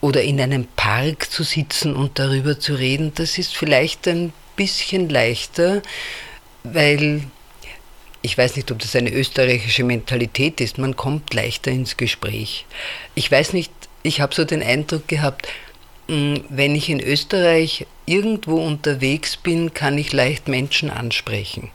oder 0.00 0.22
in 0.22 0.40
einem 0.40 0.66
Park 0.76 1.30
zu 1.30 1.42
sitzen 1.42 1.94
und 1.94 2.18
darüber 2.18 2.58
zu 2.58 2.74
reden, 2.74 3.12
das 3.14 3.38
ist 3.38 3.56
vielleicht 3.56 4.08
ein 4.08 4.32
bisschen 4.56 5.08
leichter, 5.08 5.82
weil 6.62 7.24
ich 8.22 8.36
weiß 8.36 8.56
nicht, 8.56 8.70
ob 8.70 8.78
das 8.78 8.96
eine 8.96 9.10
österreichische 9.10 9.84
Mentalität 9.84 10.60
ist, 10.60 10.78
man 10.78 10.94
kommt 10.96 11.32
leichter 11.32 11.70
ins 11.70 11.96
Gespräch. 11.96 12.66
Ich 13.14 13.30
weiß 13.30 13.54
nicht, 13.54 13.72
ich 14.02 14.20
habe 14.20 14.34
so 14.34 14.44
den 14.44 14.62
Eindruck 14.62 15.08
gehabt, 15.08 15.48
hm, 16.08 16.44
wenn 16.48 16.74
ich 16.74 16.90
in 16.90 17.00
Österreich 17.00 17.86
irgendwo 18.04 18.56
unterwegs 18.56 19.36
bin, 19.36 19.72
kann 19.72 19.96
ich 19.96 20.12
leicht 20.12 20.48
Menschen 20.48 20.90
ansprechen 20.90 21.70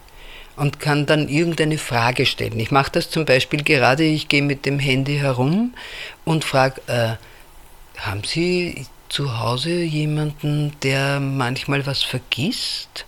und 0.55 0.79
kann 0.79 1.05
dann 1.05 1.27
irgendeine 1.27 1.77
Frage 1.77 2.25
stellen. 2.25 2.59
Ich 2.59 2.71
mache 2.71 2.91
das 2.91 3.09
zum 3.09 3.25
Beispiel 3.25 3.63
gerade, 3.63 4.03
ich 4.03 4.27
gehe 4.27 4.41
mit 4.41 4.65
dem 4.65 4.79
Handy 4.79 5.17
herum 5.17 5.74
und 6.24 6.45
frage, 6.45 6.81
äh, 6.88 7.15
haben 7.97 8.24
Sie 8.24 8.85
zu 9.09 9.39
Hause 9.39 9.71
jemanden, 9.71 10.74
der 10.83 11.19
manchmal 11.19 11.85
was 11.85 12.03
vergisst? 12.03 13.05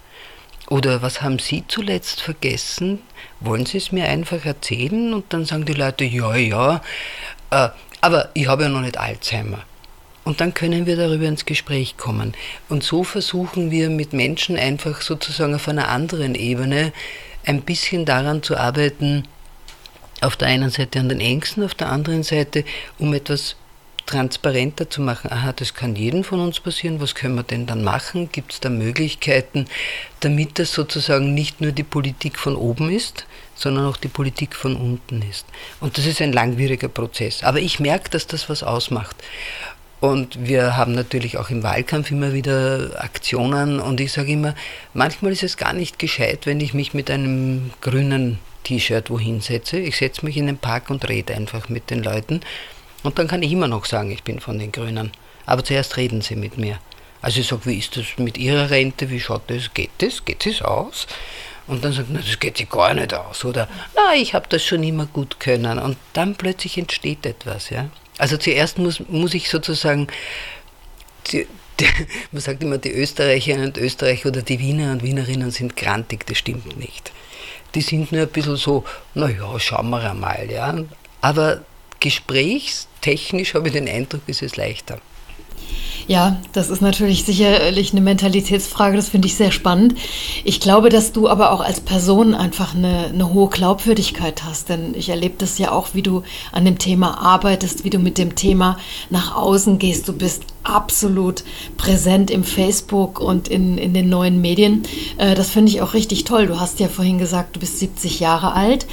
Oder 0.70 1.02
was 1.02 1.22
haben 1.22 1.40
Sie 1.40 1.64
zuletzt 1.68 2.22
vergessen? 2.22 3.00
Wollen 3.40 3.66
Sie 3.66 3.78
es 3.78 3.92
mir 3.92 4.08
einfach 4.08 4.46
erzählen? 4.46 5.14
Und 5.14 5.32
dann 5.32 5.46
sagen 5.46 5.66
die 5.66 5.74
Leute, 5.74 6.04
ja, 6.04 6.36
ja, 6.36 6.82
äh, 7.52 7.70
aber 8.02 8.30
ich 8.34 8.48
habe 8.48 8.64
ja 8.64 8.70
noch 8.70 8.82
nicht 8.82 8.98
Alzheimer. 8.98 9.64
Und 10.24 10.42
dann 10.42 10.54
können 10.54 10.86
wir 10.86 10.98
darüber 10.98 11.26
ins 11.26 11.46
Gespräch 11.46 11.96
kommen. 11.96 12.34
Und 12.68 12.84
so 12.84 13.06
versuchen 13.06 13.72
wir 13.72 13.90
mit 13.90 14.12
Menschen 14.12 14.58
einfach 14.58 15.02
sozusagen 15.02 15.56
auf 15.56 15.70
einer 15.70 15.88
anderen 15.88 16.36
Ebene 16.36 16.92
ein 17.48 17.62
bisschen 17.62 18.06
daran 18.06 18.44
zu 18.44 18.58
arbeiten, 18.58 19.24
auf 20.22 20.36
der 20.36 20.50
einen 20.50 20.70
Seite 20.70 21.00
an 21.00 21.10
den 21.10 21.22
Ängsten, 21.22 21.64
auf 21.64 21.76
der 21.76 21.90
anderen 21.90 22.24
Seite, 22.24 22.66
um 22.98 23.14
etwas 23.14 23.56
transparenter 24.06 24.90
zu 24.90 25.02
machen. 25.02 25.32
Aha, 25.32 25.54
das 25.54 25.74
kann 25.74 25.96
jedem 25.96 26.24
von 26.24 26.40
uns 26.40 26.60
passieren. 26.60 27.00
Was 27.00 27.14
können 27.14 27.36
wir 27.36 27.44
denn 27.44 27.68
dann 27.68 27.84
machen? 27.84 28.32
Gibt 28.32 28.54
es 28.54 28.60
da 28.60 28.70
Möglichkeiten, 28.70 29.66
damit 30.22 30.60
das 30.60 30.72
sozusagen 30.72 31.34
nicht 31.34 31.62
nur 31.62 31.72
die 31.72 31.84
Politik 31.84 32.40
von 32.40 32.56
oben 32.56 32.90
ist, 32.90 33.26
sondern 33.54 33.86
auch 33.86 33.98
die 33.98 34.08
Politik 34.08 34.56
von 34.56 34.76
unten 34.76 35.22
ist? 35.22 35.46
Und 35.80 35.98
das 35.98 36.06
ist 36.06 36.22
ein 36.22 36.34
langwieriger 36.34 36.88
Prozess. 36.88 37.44
Aber 37.44 37.60
ich 37.60 37.80
merke, 37.80 38.10
dass 38.10 38.28
das 38.28 38.50
was 38.50 38.64
ausmacht. 38.64 39.16
Und 40.00 40.48
wir 40.48 40.78
haben 40.78 40.94
natürlich 40.94 41.38
auch 41.38 41.50
im 41.50 41.64
Wahlkampf 41.64 42.12
immer 42.12 42.34
wieder 42.34 42.92
Aktionen 43.04 43.80
und 43.80 44.00
ich 44.00 44.12
sage 44.12 44.32
immer, 44.32 44.54
manchmal 44.94 45.32
ist 45.32 45.44
es 45.44 45.58
gar 45.58 45.74
nicht 45.74 45.98
gescheit, 45.98 46.46
wenn 46.46 46.60
ich 46.60 46.76
mich 46.76 46.94
mit 46.94 47.10
einem 47.10 47.72
grünen 47.82 48.38
T-Shirt 48.64 49.10
wohin 49.10 49.42
setze. 49.42 49.80
Ich 49.80 49.98
setze 49.98 50.24
mich 50.24 50.38
in 50.38 50.46
den 50.46 50.60
Park 50.60 50.92
und 50.92 51.08
rede 51.10 51.34
einfach 51.34 51.68
mit 51.70 51.90
den 51.90 52.04
Leuten 52.04 52.42
und 53.04 53.18
dann 53.18 53.28
kann 53.28 53.42
ich 53.42 53.52
immer 53.52 53.68
noch 53.68 53.86
sagen, 53.86 54.12
ich 54.12 54.24
bin 54.24 54.40
von 54.40 54.60
den 54.60 54.72
Grünen. 54.72 55.12
Aber 55.46 55.64
zuerst 55.64 55.98
reden 55.98 56.22
sie 56.22 56.36
mit 56.36 56.58
mir. 56.58 56.78
Also 57.22 57.40
ich 57.40 57.48
sage, 57.48 57.66
wie 57.66 57.78
ist 57.78 57.98
das 57.98 58.06
mit 58.18 58.38
Ihrer 58.38 58.70
Rente, 58.70 59.10
wie 59.10 59.20
schaut 59.20 59.44
das, 59.48 59.74
geht 59.74 59.92
das, 60.00 60.26
geht 60.26 60.46
es 60.46 60.62
aus? 60.62 61.08
Und 61.66 61.84
dann 61.84 61.94
sagt, 61.94 62.10
na, 62.12 62.20
das 62.20 62.40
geht 62.40 62.58
sich 62.58 62.70
gar 62.70 62.94
nicht 62.94 63.14
aus. 63.14 63.44
Oder, 63.44 63.68
na, 63.96 64.14
ich 64.16 64.34
habe 64.34 64.46
das 64.50 64.64
schon 64.64 64.84
immer 64.84 65.06
gut 65.06 65.40
können. 65.40 65.80
Und 65.80 65.98
dann 66.14 66.36
plötzlich 66.36 66.78
entsteht 66.78 67.26
etwas. 67.26 67.70
Ja? 67.70 67.90
Also 68.18 68.38
zuerst 68.38 68.78
muss, 68.78 69.02
muss 69.10 69.34
ich 69.34 69.50
sozusagen, 69.50 70.08
die, 71.32 71.48
die, 71.80 71.86
man 72.32 72.42
sagt 72.42 72.64
immer, 72.64 72.78
die 72.78 72.92
Österreicherinnen 72.92 73.68
und 73.68 73.78
Österreicher 73.78 74.30
oder 74.30 74.42
die 74.42 74.60
Wiener 74.60 74.92
und 74.92 75.04
Wienerinnen 75.04 75.52
sind 75.52 75.76
grantig, 75.76 76.26
das 76.26 76.38
stimmt 76.38 76.78
nicht. 76.78 77.12
Die 77.76 77.82
sind 77.82 78.12
nur 78.12 78.22
ein 78.22 78.30
bisschen 78.30 78.56
so, 78.56 78.84
naja, 79.14 79.60
schauen 79.60 79.90
wir 79.90 80.10
einmal. 80.10 80.50
Ja? 80.50 80.76
Aber 81.22 81.64
gesprächstechnisch 82.00 83.54
habe 83.54 83.68
ich 83.68 83.74
den 83.74 83.88
Eindruck, 83.88 84.22
ist 84.28 84.42
es 84.42 84.56
leichter. 84.56 85.00
Ja, 86.08 86.38
das 86.54 86.70
ist 86.70 86.82
natürlich 86.82 87.26
sicherlich 87.26 87.92
eine 87.92 88.00
Mentalitätsfrage, 88.00 88.96
das 88.96 89.10
finde 89.10 89.28
ich 89.28 89.36
sehr 89.36 89.52
spannend. 89.52 89.96
Ich 90.46 90.62
glaube, 90.62 90.88
dass 90.88 91.12
du 91.12 91.28
aber 91.28 91.52
auch 91.52 91.60
als 91.60 91.82
Person 91.82 92.34
einfach 92.34 92.74
eine, 92.74 93.08
eine 93.08 93.34
hohe 93.34 93.50
Glaubwürdigkeit 93.50 94.46
hast, 94.46 94.70
denn 94.70 94.96
ich 94.96 95.10
erlebe 95.10 95.36
das 95.38 95.58
ja 95.58 95.74
auch, 95.74 95.90
wie 95.94 96.02
du 96.02 96.24
an 96.54 96.64
dem 96.64 96.78
Thema 96.78 97.22
arbeitest, 97.22 97.84
wie 97.84 97.90
du 97.90 98.00
mit 98.00 98.18
dem 98.18 98.36
Thema 98.36 98.78
nach 99.10 99.36
außen 99.36 99.80
gehst. 99.80 100.08
Du 100.08 100.14
bist 100.14 100.44
absolut 100.64 101.44
präsent 101.78 102.32
im 102.32 102.44
Facebook 102.44 103.20
und 103.20 103.48
in, 103.50 103.78
in 103.78 103.94
den 103.94 104.08
neuen 104.10 104.40
Medien. 104.40 104.84
Äh, 105.18 105.36
das 105.36 105.50
finde 105.50 105.72
ich 105.72 105.82
auch 105.82 105.94
richtig 105.94 106.24
toll. 106.24 106.48
Du 106.48 106.60
hast 106.60 106.80
ja 106.80 106.88
vorhin 106.88 107.18
gesagt, 107.18 107.56
du 107.56 107.60
bist 107.60 107.80
70 107.80 108.20
Jahre 108.20 108.54
alt. 108.54 108.86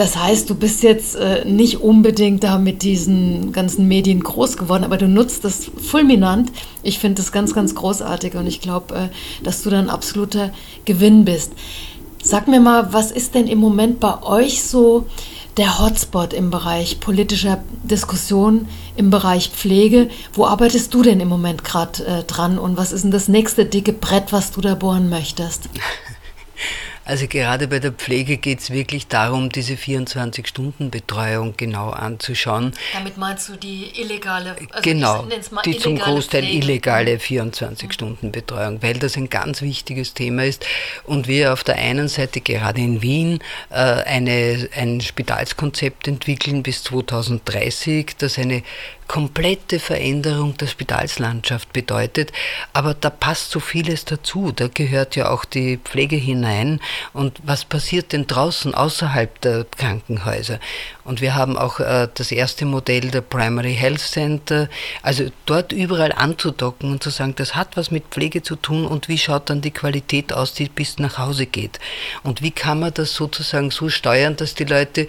Das 0.00 0.16
heißt, 0.16 0.48
du 0.48 0.54
bist 0.54 0.82
jetzt 0.82 1.14
äh, 1.14 1.44
nicht 1.44 1.82
unbedingt 1.82 2.42
da 2.42 2.56
mit 2.56 2.82
diesen 2.82 3.52
ganzen 3.52 3.86
Medien 3.86 4.20
groß 4.20 4.56
geworden, 4.56 4.82
aber 4.82 4.96
du 4.96 5.06
nutzt 5.06 5.44
das 5.44 5.70
fulminant. 5.76 6.50
Ich 6.82 6.98
finde 6.98 7.20
das 7.20 7.32
ganz, 7.32 7.52
ganz 7.52 7.74
großartig 7.74 8.34
und 8.34 8.46
ich 8.46 8.62
glaube, 8.62 8.94
äh, 8.94 9.08
dass 9.44 9.62
du 9.62 9.68
da 9.68 9.78
ein 9.78 9.90
absoluter 9.90 10.54
Gewinn 10.86 11.26
bist. 11.26 11.52
Sag 12.22 12.48
mir 12.48 12.60
mal, 12.60 12.94
was 12.94 13.10
ist 13.10 13.34
denn 13.34 13.46
im 13.46 13.58
Moment 13.58 14.00
bei 14.00 14.22
euch 14.22 14.62
so 14.62 15.04
der 15.58 15.78
Hotspot 15.78 16.32
im 16.32 16.48
Bereich 16.48 17.00
politischer 17.00 17.62
Diskussion, 17.82 18.68
im 18.96 19.10
Bereich 19.10 19.50
Pflege? 19.50 20.08
Wo 20.32 20.46
arbeitest 20.46 20.94
du 20.94 21.02
denn 21.02 21.20
im 21.20 21.28
Moment 21.28 21.62
gerade 21.62 22.06
äh, 22.06 22.22
dran 22.24 22.58
und 22.58 22.78
was 22.78 22.92
ist 22.92 23.04
denn 23.04 23.10
das 23.10 23.28
nächste 23.28 23.66
dicke 23.66 23.92
Brett, 23.92 24.32
was 24.32 24.50
du 24.50 24.62
da 24.62 24.74
bohren 24.74 25.10
möchtest? 25.10 25.68
Also 27.10 27.26
gerade 27.26 27.66
bei 27.66 27.80
der 27.80 27.90
Pflege 27.90 28.36
geht 28.36 28.60
es 28.60 28.70
wirklich 28.70 29.08
darum, 29.08 29.48
diese 29.48 29.74
24-Stunden-Betreuung 29.74 31.54
genau 31.56 31.90
anzuschauen. 31.90 32.72
Damit 32.92 33.16
meinst 33.16 33.48
du 33.48 33.56
die 33.56 34.00
illegale, 34.00 34.54
also 34.70 34.80
genau, 34.80 35.26
die 35.64 35.76
zum 35.76 35.98
Großteil 35.98 36.42
Pflege. 36.44 36.58
illegale 36.58 37.16
24-Stunden-Betreuung, 37.16 38.80
weil 38.80 38.94
das 39.00 39.16
ein 39.16 39.28
ganz 39.28 39.60
wichtiges 39.60 40.14
Thema 40.14 40.44
ist 40.44 40.64
und 41.02 41.26
wir 41.26 41.52
auf 41.52 41.64
der 41.64 41.78
einen 41.78 42.06
Seite 42.06 42.40
gerade 42.40 42.80
in 42.80 43.02
Wien 43.02 43.40
äh, 43.70 43.74
eine, 43.74 44.68
ein 44.76 45.00
Spitalskonzept 45.00 46.06
entwickeln 46.06 46.62
bis 46.62 46.84
2030, 46.84 48.18
das 48.18 48.38
eine 48.38 48.62
komplette 49.10 49.80
Veränderung 49.80 50.56
der 50.56 50.68
Spitalslandschaft 50.68 51.72
bedeutet. 51.72 52.30
Aber 52.72 52.94
da 52.94 53.10
passt 53.10 53.50
so 53.50 53.58
vieles 53.58 54.04
dazu. 54.04 54.52
Da 54.52 54.68
gehört 54.68 55.16
ja 55.16 55.30
auch 55.30 55.44
die 55.44 55.78
Pflege 55.78 56.14
hinein. 56.14 56.78
Und 57.12 57.40
was 57.42 57.64
passiert 57.64 58.12
denn 58.12 58.28
draußen 58.28 58.72
außerhalb 58.72 59.40
der 59.40 59.66
Krankenhäuser? 59.76 60.60
Und 61.02 61.20
wir 61.20 61.34
haben 61.34 61.58
auch 61.58 61.80
äh, 61.80 62.06
das 62.14 62.30
erste 62.30 62.66
Modell 62.66 63.10
der 63.10 63.22
Primary 63.22 63.74
Health 63.74 63.98
Center. 63.98 64.68
Also 65.02 65.24
dort 65.44 65.72
überall 65.72 66.12
anzudocken 66.12 66.92
und 66.92 67.02
zu 67.02 67.10
sagen, 67.10 67.34
das 67.34 67.56
hat 67.56 67.76
was 67.76 67.90
mit 67.90 68.04
Pflege 68.12 68.44
zu 68.44 68.54
tun 68.54 68.86
und 68.86 69.08
wie 69.08 69.18
schaut 69.18 69.50
dann 69.50 69.60
die 69.60 69.72
Qualität 69.72 70.32
aus, 70.32 70.54
die 70.54 70.68
bis 70.68 71.00
nach 71.00 71.18
Hause 71.18 71.46
geht. 71.46 71.80
Und 72.22 72.42
wie 72.42 72.52
kann 72.52 72.78
man 72.78 72.94
das 72.94 73.12
sozusagen 73.14 73.72
so 73.72 73.88
steuern, 73.88 74.36
dass 74.36 74.54
die 74.54 74.66
Leute 74.66 75.08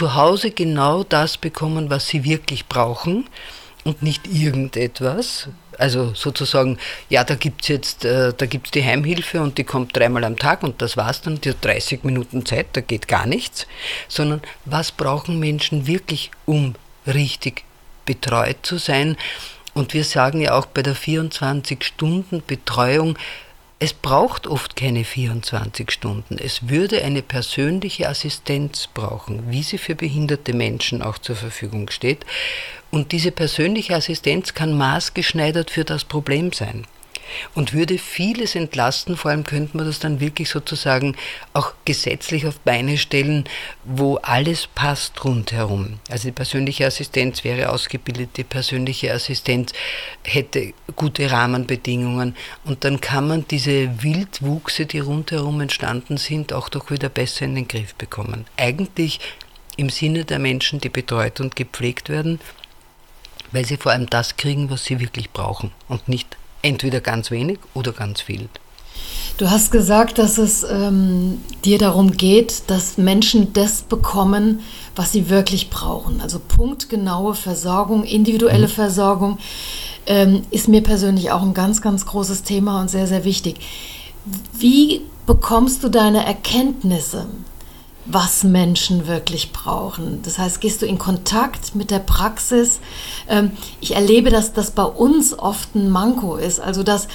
zu 0.00 0.14
Hause 0.14 0.50
genau 0.50 1.04
das 1.04 1.36
bekommen, 1.36 1.90
was 1.90 2.08
sie 2.08 2.24
wirklich 2.24 2.68
brauchen 2.68 3.28
und 3.84 4.02
nicht 4.02 4.26
irgendetwas. 4.26 5.50
Also 5.76 6.14
sozusagen, 6.14 6.78
ja, 7.10 7.22
da 7.22 7.34
gibt 7.34 7.60
es 7.60 7.68
jetzt, 7.68 8.06
äh, 8.06 8.32
da 8.34 8.46
gibt's 8.46 8.70
die 8.70 8.82
Heimhilfe 8.82 9.42
und 9.42 9.58
die 9.58 9.64
kommt 9.64 9.94
dreimal 9.94 10.24
am 10.24 10.38
Tag 10.38 10.62
und 10.62 10.80
das 10.80 10.96
war's 10.96 11.20
dann, 11.20 11.38
die 11.42 11.50
hat 11.50 11.62
30 11.62 12.02
Minuten 12.02 12.46
Zeit, 12.46 12.68
da 12.72 12.80
geht 12.80 13.08
gar 13.08 13.26
nichts, 13.26 13.66
sondern 14.08 14.40
was 14.64 14.90
brauchen 14.90 15.38
Menschen 15.38 15.86
wirklich, 15.86 16.30
um 16.46 16.76
richtig 17.06 17.64
betreut 18.06 18.56
zu 18.62 18.78
sein? 18.78 19.18
Und 19.74 19.92
wir 19.92 20.04
sagen 20.04 20.40
ja 20.40 20.54
auch 20.54 20.64
bei 20.64 20.82
der 20.82 20.96
24-Stunden-Betreuung, 20.96 23.18
es 23.82 23.94
braucht 23.94 24.46
oft 24.46 24.76
keine 24.76 25.04
24 25.04 25.90
Stunden. 25.90 26.36
Es 26.38 26.68
würde 26.68 27.02
eine 27.02 27.22
persönliche 27.22 28.10
Assistenz 28.10 28.86
brauchen, 28.92 29.50
wie 29.50 29.62
sie 29.62 29.78
für 29.78 29.94
behinderte 29.94 30.52
Menschen 30.52 31.00
auch 31.00 31.16
zur 31.16 31.34
Verfügung 31.34 31.88
steht. 31.88 32.26
Und 32.90 33.12
diese 33.12 33.30
persönliche 33.30 33.94
Assistenz 33.94 34.52
kann 34.52 34.76
maßgeschneidert 34.76 35.70
für 35.70 35.84
das 35.84 36.04
Problem 36.04 36.52
sein 36.52 36.84
und 37.54 37.72
würde 37.72 37.98
vieles 37.98 38.54
entlasten. 38.54 39.16
Vor 39.16 39.30
allem 39.30 39.44
könnte 39.44 39.76
man 39.76 39.86
das 39.86 39.98
dann 39.98 40.20
wirklich 40.20 40.50
sozusagen 40.50 41.16
auch 41.52 41.72
gesetzlich 41.84 42.46
auf 42.46 42.60
Beine 42.60 42.98
stellen, 42.98 43.44
wo 43.84 44.16
alles 44.16 44.66
passt 44.66 45.24
rundherum. 45.24 45.98
Also 46.08 46.28
die 46.28 46.32
persönliche 46.32 46.86
Assistenz 46.86 47.44
wäre 47.44 47.70
ausgebildet, 47.70 48.30
die 48.36 48.44
persönliche 48.44 49.12
Assistenz 49.12 49.72
hätte 50.24 50.72
gute 50.96 51.30
Rahmenbedingungen 51.30 52.36
und 52.64 52.84
dann 52.84 53.00
kann 53.00 53.28
man 53.28 53.46
diese 53.48 54.02
Wildwuchse, 54.02 54.86
die 54.86 54.98
rundherum 54.98 55.60
entstanden 55.60 56.16
sind, 56.16 56.52
auch 56.52 56.68
doch 56.68 56.90
wieder 56.90 57.08
besser 57.08 57.44
in 57.44 57.54
den 57.54 57.68
Griff 57.68 57.94
bekommen. 57.94 58.46
Eigentlich 58.56 59.20
im 59.76 59.88
Sinne 59.88 60.24
der 60.24 60.38
Menschen, 60.38 60.80
die 60.80 60.88
betreut 60.88 61.40
und 61.40 61.56
gepflegt 61.56 62.08
werden, 62.08 62.40
weil 63.52 63.64
sie 63.64 63.76
vor 63.76 63.92
allem 63.92 64.08
das 64.08 64.36
kriegen, 64.36 64.70
was 64.70 64.84
sie 64.84 65.00
wirklich 65.00 65.30
brauchen 65.30 65.72
und 65.88 66.08
nicht 66.08 66.36
Entweder 66.62 67.00
ganz 67.00 67.30
wenig 67.30 67.58
oder 67.74 67.92
ganz 67.92 68.20
viel. 68.20 68.48
Du 69.38 69.50
hast 69.50 69.72
gesagt, 69.72 70.18
dass 70.18 70.36
es 70.36 70.64
ähm, 70.64 71.40
dir 71.64 71.78
darum 71.78 72.12
geht, 72.12 72.64
dass 72.66 72.98
Menschen 72.98 73.54
das 73.54 73.80
bekommen, 73.80 74.60
was 74.94 75.12
sie 75.12 75.30
wirklich 75.30 75.70
brauchen. 75.70 76.20
Also 76.20 76.38
punktgenaue 76.38 77.34
Versorgung, 77.34 78.04
individuelle 78.04 78.66
mhm. 78.66 78.72
Versorgung 78.72 79.38
ähm, 80.06 80.42
ist 80.50 80.68
mir 80.68 80.82
persönlich 80.82 81.30
auch 81.30 81.42
ein 81.42 81.54
ganz, 81.54 81.80
ganz 81.80 82.04
großes 82.04 82.42
Thema 82.42 82.80
und 82.80 82.90
sehr, 82.90 83.06
sehr 83.06 83.24
wichtig. 83.24 83.56
Wie 84.52 85.02
bekommst 85.24 85.82
du 85.84 85.88
deine 85.88 86.26
Erkenntnisse? 86.26 87.26
Was 88.06 88.44
Menschen 88.44 89.06
wirklich 89.06 89.52
brauchen. 89.52 90.20
Das 90.22 90.38
heißt, 90.38 90.60
gehst 90.60 90.82
du 90.82 90.86
in 90.86 90.98
Kontakt 90.98 91.74
mit 91.74 91.90
der 91.90 91.98
Praxis. 91.98 92.80
Ähm, 93.28 93.52
ich 93.80 93.94
erlebe, 93.94 94.30
dass 94.30 94.52
das 94.52 94.70
bei 94.70 94.84
uns 94.84 95.38
oft 95.38 95.74
ein 95.74 95.90
Manko 95.90 96.36
ist, 96.36 96.60
also 96.60 96.82
dass 96.82 97.08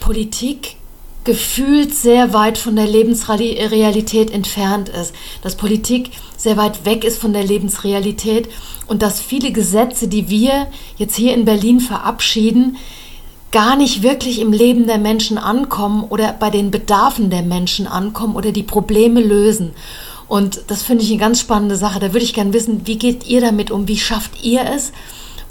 Politik 0.00 0.76
gefühlt 1.24 1.94
sehr 1.94 2.34
weit 2.34 2.58
von 2.58 2.76
der 2.76 2.86
Lebensrealität 2.86 4.30
entfernt 4.30 4.90
ist, 4.90 5.14
dass 5.42 5.56
Politik 5.56 6.10
sehr 6.36 6.58
weit 6.58 6.84
weg 6.84 7.02
ist 7.02 7.18
von 7.18 7.32
der 7.32 7.44
Lebensrealität 7.44 8.48
und 8.86 9.00
dass 9.00 9.20
viele 9.20 9.50
Gesetze, 9.50 10.06
die 10.06 10.28
wir 10.28 10.66
jetzt 10.98 11.16
hier 11.16 11.32
in 11.32 11.46
Berlin 11.46 11.80
verabschieden, 11.80 12.76
gar 13.52 13.76
nicht 13.76 14.02
wirklich 14.02 14.40
im 14.40 14.52
Leben 14.52 14.86
der 14.86 14.98
Menschen 14.98 15.38
ankommen 15.38 16.04
oder 16.04 16.32
bei 16.32 16.50
den 16.50 16.70
Bedarfen 16.70 17.30
der 17.30 17.42
Menschen 17.42 17.86
ankommen 17.86 18.36
oder 18.36 18.52
die 18.52 18.64
Probleme 18.64 19.20
lösen. 19.20 19.70
Und 20.28 20.62
das 20.68 20.82
finde 20.82 21.04
ich 21.04 21.10
eine 21.10 21.20
ganz 21.20 21.40
spannende 21.40 21.76
Sache. 21.76 22.00
Da 22.00 22.12
würde 22.12 22.24
ich 22.24 22.34
gerne 22.34 22.52
wissen, 22.52 22.86
wie 22.86 22.98
geht 22.98 23.26
ihr 23.26 23.40
damit 23.40 23.70
um? 23.70 23.88
Wie 23.88 23.98
schafft 23.98 24.42
ihr 24.42 24.64
es? 24.74 24.92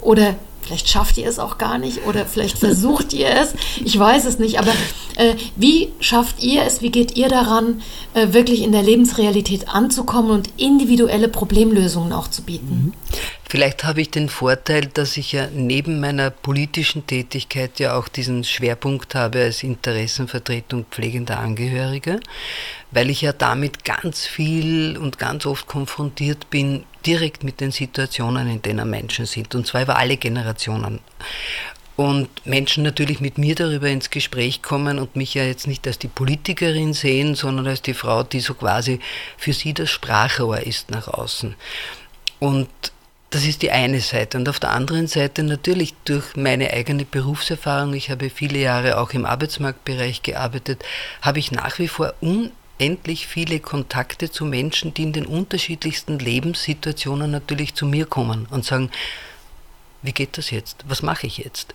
Oder 0.00 0.34
vielleicht 0.64 0.88
schafft 0.88 1.18
ihr 1.18 1.28
es 1.28 1.38
auch 1.38 1.58
gar 1.58 1.78
nicht 1.78 2.06
oder 2.06 2.26
vielleicht 2.26 2.58
versucht 2.58 3.12
ihr 3.12 3.28
es. 3.28 3.54
Ich 3.84 3.98
weiß 3.98 4.24
es 4.24 4.38
nicht. 4.38 4.58
Aber 4.58 4.72
äh, 5.16 5.34
wie 5.56 5.92
schafft 6.00 6.42
ihr 6.42 6.62
es? 6.62 6.82
Wie 6.82 6.90
geht 6.90 7.16
ihr 7.16 7.28
daran, 7.28 7.82
äh, 8.14 8.32
wirklich 8.32 8.62
in 8.62 8.72
der 8.72 8.82
Lebensrealität 8.82 9.68
anzukommen 9.68 10.30
und 10.30 10.48
individuelle 10.56 11.28
Problemlösungen 11.28 12.12
auch 12.12 12.28
zu 12.28 12.42
bieten? 12.42 12.74
Mhm. 12.86 13.13
Vielleicht 13.54 13.84
habe 13.84 14.00
ich 14.00 14.10
den 14.10 14.28
Vorteil, 14.28 14.86
dass 14.86 15.16
ich 15.16 15.30
ja 15.30 15.46
neben 15.46 16.00
meiner 16.00 16.30
politischen 16.30 17.06
Tätigkeit 17.06 17.78
ja 17.78 17.96
auch 17.96 18.08
diesen 18.08 18.42
Schwerpunkt 18.42 19.14
habe 19.14 19.42
als 19.42 19.62
Interessenvertretung 19.62 20.86
pflegender 20.90 21.38
Angehörige, 21.38 22.18
weil 22.90 23.10
ich 23.10 23.22
ja 23.22 23.32
damit 23.32 23.84
ganz 23.84 24.26
viel 24.26 24.98
und 24.98 25.20
ganz 25.20 25.46
oft 25.46 25.68
konfrontiert 25.68 26.50
bin, 26.50 26.82
direkt 27.06 27.44
mit 27.44 27.60
den 27.60 27.70
Situationen, 27.70 28.50
in 28.50 28.60
denen 28.60 28.90
Menschen 28.90 29.24
sind, 29.24 29.54
und 29.54 29.68
zwar 29.68 29.82
über 29.82 29.98
alle 29.98 30.16
Generationen. 30.16 30.98
Und 31.94 32.28
Menschen 32.44 32.82
natürlich 32.82 33.20
mit 33.20 33.38
mir 33.38 33.54
darüber 33.54 33.86
ins 33.86 34.10
Gespräch 34.10 34.62
kommen 34.62 34.98
und 34.98 35.14
mich 35.14 35.34
ja 35.34 35.44
jetzt 35.44 35.68
nicht 35.68 35.86
als 35.86 36.00
die 36.00 36.08
Politikerin 36.08 36.92
sehen, 36.92 37.36
sondern 37.36 37.68
als 37.68 37.82
die 37.82 37.94
Frau, 37.94 38.24
die 38.24 38.40
so 38.40 38.54
quasi 38.54 38.98
für 39.38 39.52
sie 39.52 39.74
das 39.74 39.90
Sprachrohr 39.90 40.58
ist 40.58 40.90
nach 40.90 41.06
außen. 41.06 41.54
Und 42.40 42.68
das 43.34 43.44
ist 43.44 43.62
die 43.62 43.72
eine 43.72 44.00
Seite. 44.00 44.38
Und 44.38 44.48
auf 44.48 44.60
der 44.60 44.70
anderen 44.70 45.08
Seite 45.08 45.42
natürlich 45.42 45.94
durch 46.04 46.36
meine 46.36 46.70
eigene 46.70 47.04
Berufserfahrung, 47.04 47.92
ich 47.92 48.10
habe 48.10 48.30
viele 48.30 48.60
Jahre 48.60 48.98
auch 48.98 49.10
im 49.10 49.26
Arbeitsmarktbereich 49.26 50.22
gearbeitet, 50.22 50.84
habe 51.20 51.40
ich 51.40 51.50
nach 51.50 51.80
wie 51.80 51.88
vor 51.88 52.14
unendlich 52.20 53.26
viele 53.26 53.58
Kontakte 53.58 54.30
zu 54.30 54.44
Menschen, 54.44 54.94
die 54.94 55.02
in 55.02 55.12
den 55.12 55.26
unterschiedlichsten 55.26 56.20
Lebenssituationen 56.20 57.28
natürlich 57.28 57.74
zu 57.74 57.86
mir 57.86 58.06
kommen 58.06 58.46
und 58.50 58.64
sagen, 58.64 58.92
wie 60.02 60.12
geht 60.12 60.38
das 60.38 60.50
jetzt? 60.50 60.84
Was 60.86 61.02
mache 61.02 61.26
ich 61.26 61.38
jetzt? 61.38 61.74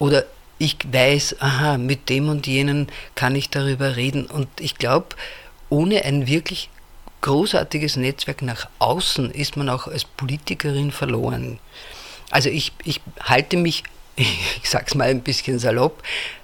Oder 0.00 0.24
ich 0.58 0.78
weiß, 0.90 1.36
aha, 1.40 1.78
mit 1.78 2.08
dem 2.08 2.28
und 2.28 2.48
jenen 2.48 2.88
kann 3.14 3.36
ich 3.36 3.50
darüber 3.50 3.94
reden. 3.94 4.26
Und 4.26 4.48
ich 4.58 4.76
glaube, 4.78 5.14
ohne 5.68 6.04
ein 6.04 6.26
wirklich 6.26 6.70
großartiges 7.22 7.96
Netzwerk 7.96 8.42
nach 8.42 8.68
außen 8.78 9.30
ist 9.30 9.56
man 9.56 9.68
auch 9.68 9.86
als 9.88 10.04
Politikerin 10.04 10.92
verloren. 10.92 11.58
Also 12.30 12.50
ich, 12.50 12.72
ich 12.84 13.00
halte 13.20 13.56
mich, 13.56 13.84
ich 14.16 14.68
sag's 14.68 14.94
mal 14.94 15.08
ein 15.08 15.22
bisschen 15.22 15.58
salopp, 15.58 16.02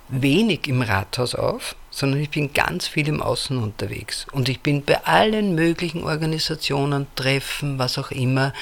wenig 0.09 0.67
im 0.69 0.83
Rathaus 0.83 1.35
auf, 1.35 1.77
sondern 1.91 2.21
ich 2.21 2.31
bin 2.31 2.53
ganz 2.53 2.87
viel 2.87 3.09
im 3.09 3.23
Außen 3.23 3.59
unterwegs. 3.59 4.27
Und 4.33 4.49
ich 4.49 4.61
bin 4.61 4.85
bei 4.85 5.05
allen 5.05 5.55
möglichen 5.55 6.05
Organisationen, 6.05 7.07
Treffen, 7.15 7.79
was 7.79 7.99
auch 7.99 8.11
immer. 8.11 8.53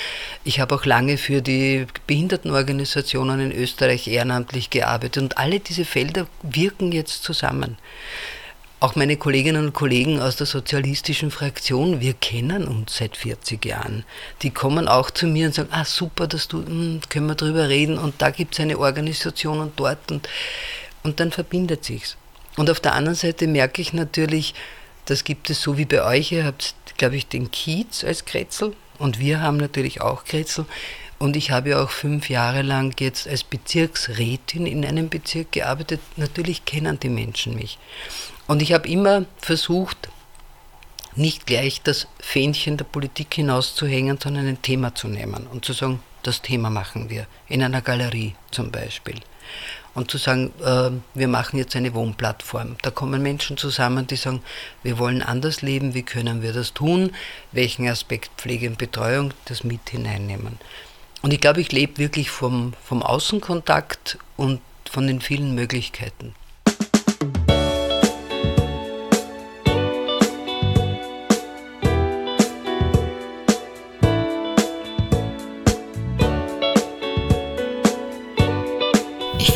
Ich 0.42 0.59
habe 0.59 0.74
auch 0.74 0.85
lange 0.85 1.18
für 1.18 1.42
die 1.42 1.87
Behindertenorganisationen 2.07 3.40
in 3.40 3.52
Österreich 3.52 4.09
ehrenamtlich 4.09 4.70
gearbeitet 4.70 5.22
und 5.22 5.38
alle 5.38 5.61
diese 5.61 5.85
Felder 5.85 6.26
wirken 6.42 6.92
jetzt 6.92 7.22
zusammen. 7.22 7.76
Auch 8.78 8.94
meine 8.94 9.16
Kolleginnen 9.16 9.64
und 9.64 9.72
Kollegen 9.72 10.20
aus 10.20 10.36
der 10.36 10.46
sozialistischen 10.46 11.30
Fraktion, 11.30 12.02
wir 12.02 12.12
kennen 12.12 12.68
uns 12.68 12.98
seit 12.98 13.16
40 13.16 13.64
Jahren. 13.64 14.04
Die 14.42 14.50
kommen 14.50 14.86
auch 14.86 15.10
zu 15.10 15.26
mir 15.26 15.46
und 15.46 15.54
sagen, 15.54 15.70
ah 15.72 15.86
super, 15.86 16.26
dass 16.26 16.46
du, 16.46 16.58
hm, 16.58 17.00
können 17.08 17.26
wir 17.26 17.36
drüber 17.36 17.70
reden 17.70 17.96
und 17.96 18.20
da 18.20 18.28
gibt 18.28 18.52
es 18.52 18.60
eine 18.60 18.78
Organisation 18.78 19.60
und 19.60 19.80
dort 19.80 20.12
und, 20.12 20.28
und 21.02 21.20
dann 21.20 21.32
verbindet 21.32 21.86
sich's. 21.86 22.18
Und 22.58 22.68
auf 22.68 22.78
der 22.78 22.92
anderen 22.92 23.16
Seite 23.16 23.46
merke 23.46 23.80
ich 23.80 23.94
natürlich, 23.94 24.52
das 25.06 25.24
gibt 25.24 25.48
es 25.48 25.62
so 25.62 25.78
wie 25.78 25.86
bei 25.86 26.04
euch, 26.04 26.32
ihr 26.32 26.44
habt, 26.44 26.74
glaube 26.98 27.16
ich, 27.16 27.26
den 27.26 27.50
Kiez 27.50 28.04
als 28.04 28.26
Kretzel 28.26 28.74
und 28.98 29.18
wir 29.18 29.40
haben 29.40 29.56
natürlich 29.56 30.02
auch 30.02 30.24
Kretzel 30.24 30.66
Und 31.18 31.34
ich 31.34 31.50
habe 31.50 31.70
ja 31.70 31.82
auch 31.82 31.90
fünf 31.90 32.28
Jahre 32.28 32.60
lang 32.60 32.94
jetzt 33.00 33.26
als 33.26 33.42
Bezirksrätin 33.42 34.66
in 34.66 34.84
einem 34.84 35.08
Bezirk 35.08 35.52
gearbeitet. 35.52 36.00
Natürlich 36.16 36.66
kennen 36.66 37.00
die 37.00 37.08
Menschen 37.08 37.54
mich. 37.54 37.78
Und 38.46 38.62
ich 38.62 38.72
habe 38.72 38.88
immer 38.88 39.24
versucht, 39.38 40.09
nicht 41.16 41.46
gleich 41.46 41.82
das 41.82 42.06
Fähnchen 42.20 42.76
der 42.76 42.85
Politik 42.85 43.35
hinauszuhängen, 43.35 44.18
sondern 44.22 44.46
ein 44.46 44.62
Thema 44.62 44.94
zu 44.94 45.09
nehmen 45.09 45.46
und 45.46 45.64
zu 45.64 45.72
sagen, 45.72 46.00
das 46.22 46.42
Thema 46.42 46.70
machen 46.70 47.09
wir. 47.09 47.26
In 47.48 47.62
einer 47.62 47.80
Galerie 47.80 48.35
zum 48.50 48.70
Beispiel. 48.70 49.20
Und 49.94 50.11
zu 50.11 50.18
sagen, 50.18 50.52
äh, 50.62 50.90
wir 51.14 51.28
machen 51.28 51.59
jetzt 51.59 51.74
eine 51.74 51.94
Wohnplattform. 51.94 52.76
Da 52.82 52.90
kommen 52.90 53.22
Menschen 53.22 53.56
zusammen, 53.56 54.06
die 54.06 54.16
sagen, 54.16 54.42
wir 54.82 54.98
wollen 54.98 55.22
anders 55.22 55.62
leben, 55.62 55.94
wie 55.94 56.02
können 56.02 56.42
wir 56.42 56.52
das 56.52 56.74
tun, 56.74 57.12
welchen 57.52 57.88
Aspekt 57.88 58.30
Pflege 58.37 58.68
und 58.68 58.76
Betreuung 58.76 59.32
das 59.46 59.64
mit 59.64 59.88
hineinnehmen. 59.88 60.59
Und 61.22 61.32
ich 61.32 61.40
glaube, 61.40 61.62
ich 61.62 61.72
lebe 61.72 61.96
wirklich 61.96 62.30
vom, 62.30 62.74
vom 62.85 63.02
Außenkontakt 63.02 64.18
und 64.37 64.61
von 64.90 65.06
den 65.06 65.22
vielen 65.22 65.54
Möglichkeiten. 65.54 66.35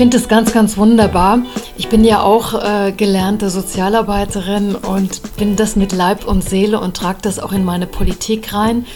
Finde 0.00 0.16
es 0.16 0.28
ganz, 0.28 0.54
ganz 0.54 0.78
wunderbar. 0.78 1.42
Ich 1.76 1.90
bin 1.90 2.04
ja 2.04 2.22
auch 2.22 2.54
äh, 2.54 2.90
gelernte 2.90 3.50
Sozialarbeiterin 3.50 4.74
und 4.74 5.36
bin 5.36 5.56
das 5.56 5.76
mit 5.76 5.92
Leib 5.92 6.26
und 6.26 6.42
Seele 6.42 6.80
und 6.80 6.96
trage 6.96 7.18
das 7.20 7.38
auch 7.38 7.52
in 7.52 7.66
meine 7.66 7.86
Politik 7.86 8.54
rein. 8.54 8.86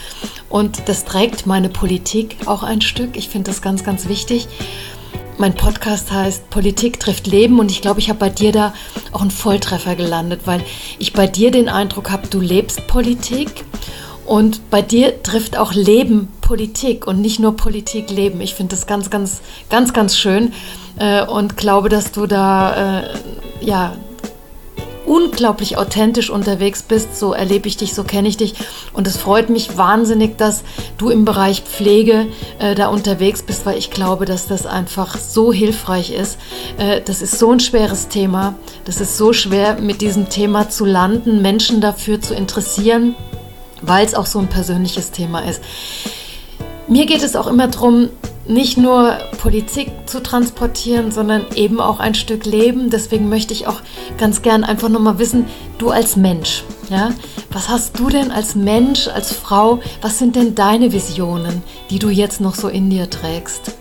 Und 0.48 0.88
das 0.88 1.04
trägt 1.04 1.46
meine 1.46 1.68
Politik 1.68 2.38
auch 2.46 2.62
ein 2.62 2.80
Stück. 2.80 3.18
Ich 3.18 3.28
finde 3.28 3.50
das 3.50 3.60
ganz, 3.60 3.84
ganz 3.84 4.08
wichtig. 4.08 4.48
Mein 5.36 5.54
Podcast 5.54 6.10
heißt 6.10 6.48
Politik 6.48 6.98
trifft 7.00 7.26
Leben 7.26 7.58
und 7.58 7.70
ich 7.70 7.82
glaube, 7.82 8.00
ich 8.00 8.08
habe 8.08 8.20
bei 8.20 8.30
dir 8.30 8.52
da 8.52 8.72
auch 9.12 9.20
einen 9.20 9.30
Volltreffer 9.30 9.96
gelandet, 9.96 10.46
weil 10.46 10.62
ich 10.98 11.12
bei 11.12 11.26
dir 11.26 11.50
den 11.50 11.68
Eindruck 11.68 12.10
habe, 12.10 12.28
du 12.28 12.40
lebst 12.40 12.86
Politik 12.86 13.66
und 14.26 14.70
bei 14.70 14.82
dir 14.82 15.22
trifft 15.22 15.58
auch 15.58 15.72
Leben 15.74 16.28
Politik 16.40 17.06
und 17.06 17.20
nicht 17.20 17.40
nur 17.40 17.56
Politik 17.56 18.10
Leben. 18.10 18.40
Ich 18.40 18.54
finde 18.54 18.76
das 18.76 18.86
ganz, 18.86 19.10
ganz, 19.10 19.40
ganz, 19.70 19.92
ganz 19.92 20.16
schön 20.16 20.52
äh, 20.98 21.24
und 21.24 21.56
glaube, 21.56 21.88
dass 21.88 22.12
du 22.12 22.26
da 22.26 23.02
äh, 23.02 23.08
ja 23.60 23.94
unglaublich 25.06 25.76
authentisch 25.76 26.30
unterwegs 26.30 26.82
bist. 26.82 27.18
So 27.18 27.34
erlebe 27.34 27.68
ich 27.68 27.76
dich, 27.76 27.94
so 27.94 28.04
kenne 28.04 28.28
ich 28.28 28.36
dich. 28.36 28.54
Und 28.92 29.06
es 29.06 29.16
freut 29.16 29.50
mich 29.50 29.76
wahnsinnig, 29.76 30.38
dass 30.38 30.64
du 30.98 31.10
im 31.10 31.24
Bereich 31.24 31.62
Pflege 31.62 32.26
äh, 32.58 32.74
da 32.74 32.88
unterwegs 32.88 33.42
bist, 33.42 33.66
weil 33.66 33.76
ich 33.76 33.90
glaube, 33.90 34.24
dass 34.24 34.46
das 34.46 34.66
einfach 34.66 35.18
so 35.18 35.52
hilfreich 35.52 36.10
ist. 36.10 36.38
Äh, 36.78 37.00
das 37.02 37.22
ist 37.22 37.38
so 37.38 37.52
ein 37.52 37.60
schweres 37.60 38.08
Thema. 38.08 38.54
Das 38.84 39.00
ist 39.00 39.18
so 39.18 39.32
schwer, 39.32 39.78
mit 39.80 40.00
diesem 40.00 40.28
Thema 40.28 40.70
zu 40.70 40.84
landen, 40.84 41.42
Menschen 41.42 41.80
dafür 41.80 42.20
zu 42.20 42.34
interessieren 42.34 43.14
weil 43.86 44.04
es 44.06 44.14
auch 44.14 44.26
so 44.26 44.38
ein 44.38 44.48
persönliches 44.48 45.10
Thema 45.10 45.40
ist. 45.40 45.62
Mir 46.86 47.06
geht 47.06 47.22
es 47.22 47.34
auch 47.34 47.46
immer 47.46 47.68
darum, 47.68 48.10
nicht 48.46 48.76
nur 48.76 49.18
Politik 49.38 49.90
zu 50.06 50.22
transportieren, 50.22 51.10
sondern 51.10 51.46
eben 51.54 51.80
auch 51.80 51.98
ein 51.98 52.14
Stück 52.14 52.44
Leben. 52.44 52.90
Deswegen 52.90 53.30
möchte 53.30 53.54
ich 53.54 53.66
auch 53.66 53.80
ganz 54.18 54.42
gern 54.42 54.64
einfach 54.64 54.90
nochmal 54.90 55.18
wissen, 55.18 55.46
du 55.78 55.90
als 55.90 56.16
Mensch, 56.16 56.62
ja, 56.90 57.10
was 57.50 57.68
hast 57.68 57.98
du 57.98 58.10
denn 58.10 58.30
als 58.30 58.54
Mensch, 58.54 59.08
als 59.08 59.32
Frau, 59.32 59.80
was 60.02 60.18
sind 60.18 60.36
denn 60.36 60.54
deine 60.54 60.92
Visionen, 60.92 61.62
die 61.88 61.98
du 61.98 62.10
jetzt 62.10 62.40
noch 62.40 62.54
so 62.54 62.68
in 62.68 62.90
dir 62.90 63.08
trägst? 63.08 63.76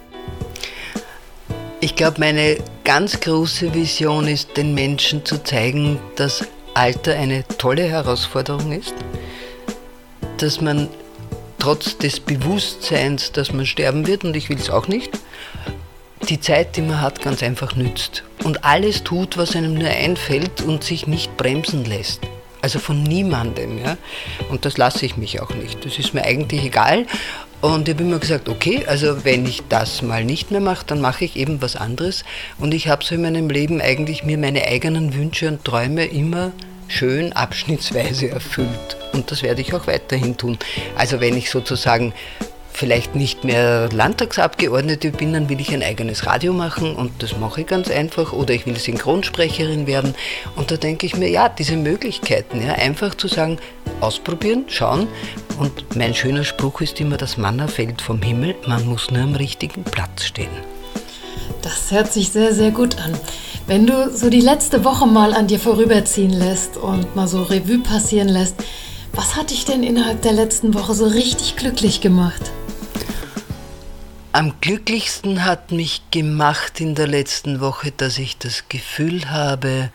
Ich 1.81 1.97
glaube, 1.97 2.21
meine 2.21 2.57
ganz 2.85 3.19
große 3.19 3.73
Vision 3.73 4.29
ist, 4.29 4.55
den 4.55 4.73
Menschen 4.73 5.25
zu 5.25 5.43
zeigen, 5.43 5.99
dass 6.15 6.45
Alter 6.73 7.15
eine 7.15 7.43
tolle 7.57 7.83
Herausforderung 7.83 8.71
ist 8.71 8.93
dass 10.43 10.59
man 10.59 10.89
trotz 11.57 11.97
des 11.97 12.19
Bewusstseins, 12.19 13.31
dass 13.31 13.53
man 13.53 13.65
sterben 13.65 14.05
wird, 14.07 14.25
und 14.25 14.35
ich 14.35 14.49
will 14.49 14.57
es 14.57 14.69
auch 14.69 14.89
nicht, 14.89 15.09
die 16.27 16.41
Zeit, 16.41 16.75
die 16.75 16.81
man 16.81 16.99
hat, 16.99 17.21
ganz 17.21 17.41
einfach 17.41 17.77
nützt 17.77 18.23
und 18.43 18.65
alles 18.65 19.03
tut, 19.03 19.37
was 19.37 19.55
einem 19.55 19.73
nur 19.73 19.89
einfällt 19.89 20.61
und 20.61 20.83
sich 20.83 21.07
nicht 21.07 21.37
bremsen 21.37 21.85
lässt. 21.85 22.21
Also 22.61 22.79
von 22.79 23.03
niemandem. 23.03 23.77
Ja? 23.77 23.97
Und 24.49 24.65
das 24.65 24.77
lasse 24.77 25.05
ich 25.05 25.17
mich 25.17 25.41
auch 25.41 25.53
nicht. 25.53 25.85
Das 25.85 25.97
ist 25.97 26.13
mir 26.13 26.23
eigentlich 26.23 26.63
egal. 26.63 27.05
Und 27.61 27.87
ich 27.87 27.93
habe 27.93 28.03
immer 28.03 28.19
gesagt, 28.19 28.49
okay, 28.49 28.83
also 28.87 29.23
wenn 29.25 29.45
ich 29.45 29.63
das 29.69 30.01
mal 30.01 30.25
nicht 30.25 30.51
mehr 30.51 30.61
mache, 30.61 30.85
dann 30.85 30.99
mache 30.99 31.25
ich 31.25 31.37
eben 31.37 31.61
was 31.61 31.77
anderes. 31.77 32.23
Und 32.57 32.73
ich 32.73 32.89
habe 32.89 33.03
so 33.03 33.15
in 33.15 33.21
meinem 33.21 33.49
Leben 33.49 33.81
eigentlich 33.81 34.23
mir 34.23 34.37
meine 34.37 34.65
eigenen 34.65 35.13
Wünsche 35.13 35.47
und 35.47 35.63
Träume 35.63 36.05
immer 36.05 36.51
schön 36.87 37.33
abschnittsweise 37.33 38.29
erfüllt. 38.29 38.97
Und 39.13 39.31
das 39.31 39.43
werde 39.43 39.61
ich 39.61 39.73
auch 39.73 39.87
weiterhin 39.87 40.37
tun. 40.37 40.57
Also 40.95 41.19
wenn 41.19 41.37
ich 41.37 41.49
sozusagen 41.49 42.13
vielleicht 42.73 43.15
nicht 43.15 43.43
mehr 43.43 43.89
Landtagsabgeordnete 43.91 45.11
bin, 45.11 45.33
dann 45.33 45.47
will 45.47 45.61
ich 45.61 45.73
ein 45.73 45.83
eigenes 45.83 46.25
Radio 46.25 46.53
machen 46.53 46.95
und 46.95 47.21
das 47.21 47.37
mache 47.37 47.61
ich 47.61 47.67
ganz 47.67 47.89
einfach. 47.89 48.33
Oder 48.33 48.53
ich 48.53 48.65
will 48.65 48.75
Synchronsprecherin 48.75 49.87
werden. 49.87 50.15
Und 50.55 50.71
da 50.71 50.77
denke 50.77 51.05
ich 51.05 51.15
mir, 51.15 51.29
ja, 51.29 51.49
diese 51.49 51.77
Möglichkeiten, 51.77 52.65
ja, 52.65 52.73
einfach 52.73 53.15
zu 53.15 53.27
sagen, 53.27 53.59
ausprobieren, 54.01 54.65
schauen. 54.67 55.07
Und 55.59 55.95
mein 55.95 56.15
schöner 56.15 56.43
Spruch 56.43 56.81
ist 56.81 56.99
immer, 56.99 57.17
das 57.17 57.37
Manna 57.37 57.67
fällt 57.67 58.01
vom 58.01 58.21
Himmel, 58.21 58.55
man 58.67 58.85
muss 58.87 59.11
nur 59.11 59.21
am 59.21 59.35
richtigen 59.35 59.83
Platz 59.83 60.25
stehen. 60.25 60.49
Das 61.61 61.91
hört 61.91 62.11
sich 62.11 62.29
sehr, 62.29 62.53
sehr 62.53 62.71
gut 62.71 62.97
an. 62.97 63.17
Wenn 63.67 63.85
du 63.87 64.09
so 64.11 64.29
die 64.29 64.41
letzte 64.41 64.83
Woche 64.83 65.05
mal 65.07 65.33
an 65.33 65.47
dir 65.47 65.59
vorüberziehen 65.59 66.31
lässt 66.31 66.75
und 66.75 67.15
mal 67.15 67.27
so 67.27 67.43
Revue 67.43 67.79
passieren 67.79 68.27
lässt, 68.27 68.55
was 69.13 69.35
hat 69.35 69.51
dich 69.51 69.65
denn 69.65 69.83
innerhalb 69.83 70.21
der 70.23 70.33
letzten 70.33 70.73
Woche 70.73 70.93
so 70.95 71.05
richtig 71.05 71.55
glücklich 71.55 72.01
gemacht? 72.01 72.51
Am 74.31 74.59
glücklichsten 74.59 75.45
hat 75.45 75.71
mich 75.71 76.01
gemacht 76.09 76.81
in 76.81 76.95
der 76.95 77.07
letzten 77.07 77.59
Woche, 77.59 77.91
dass 77.91 78.17
ich 78.17 78.39
das 78.39 78.67
Gefühl 78.67 79.29
habe, 79.29 79.91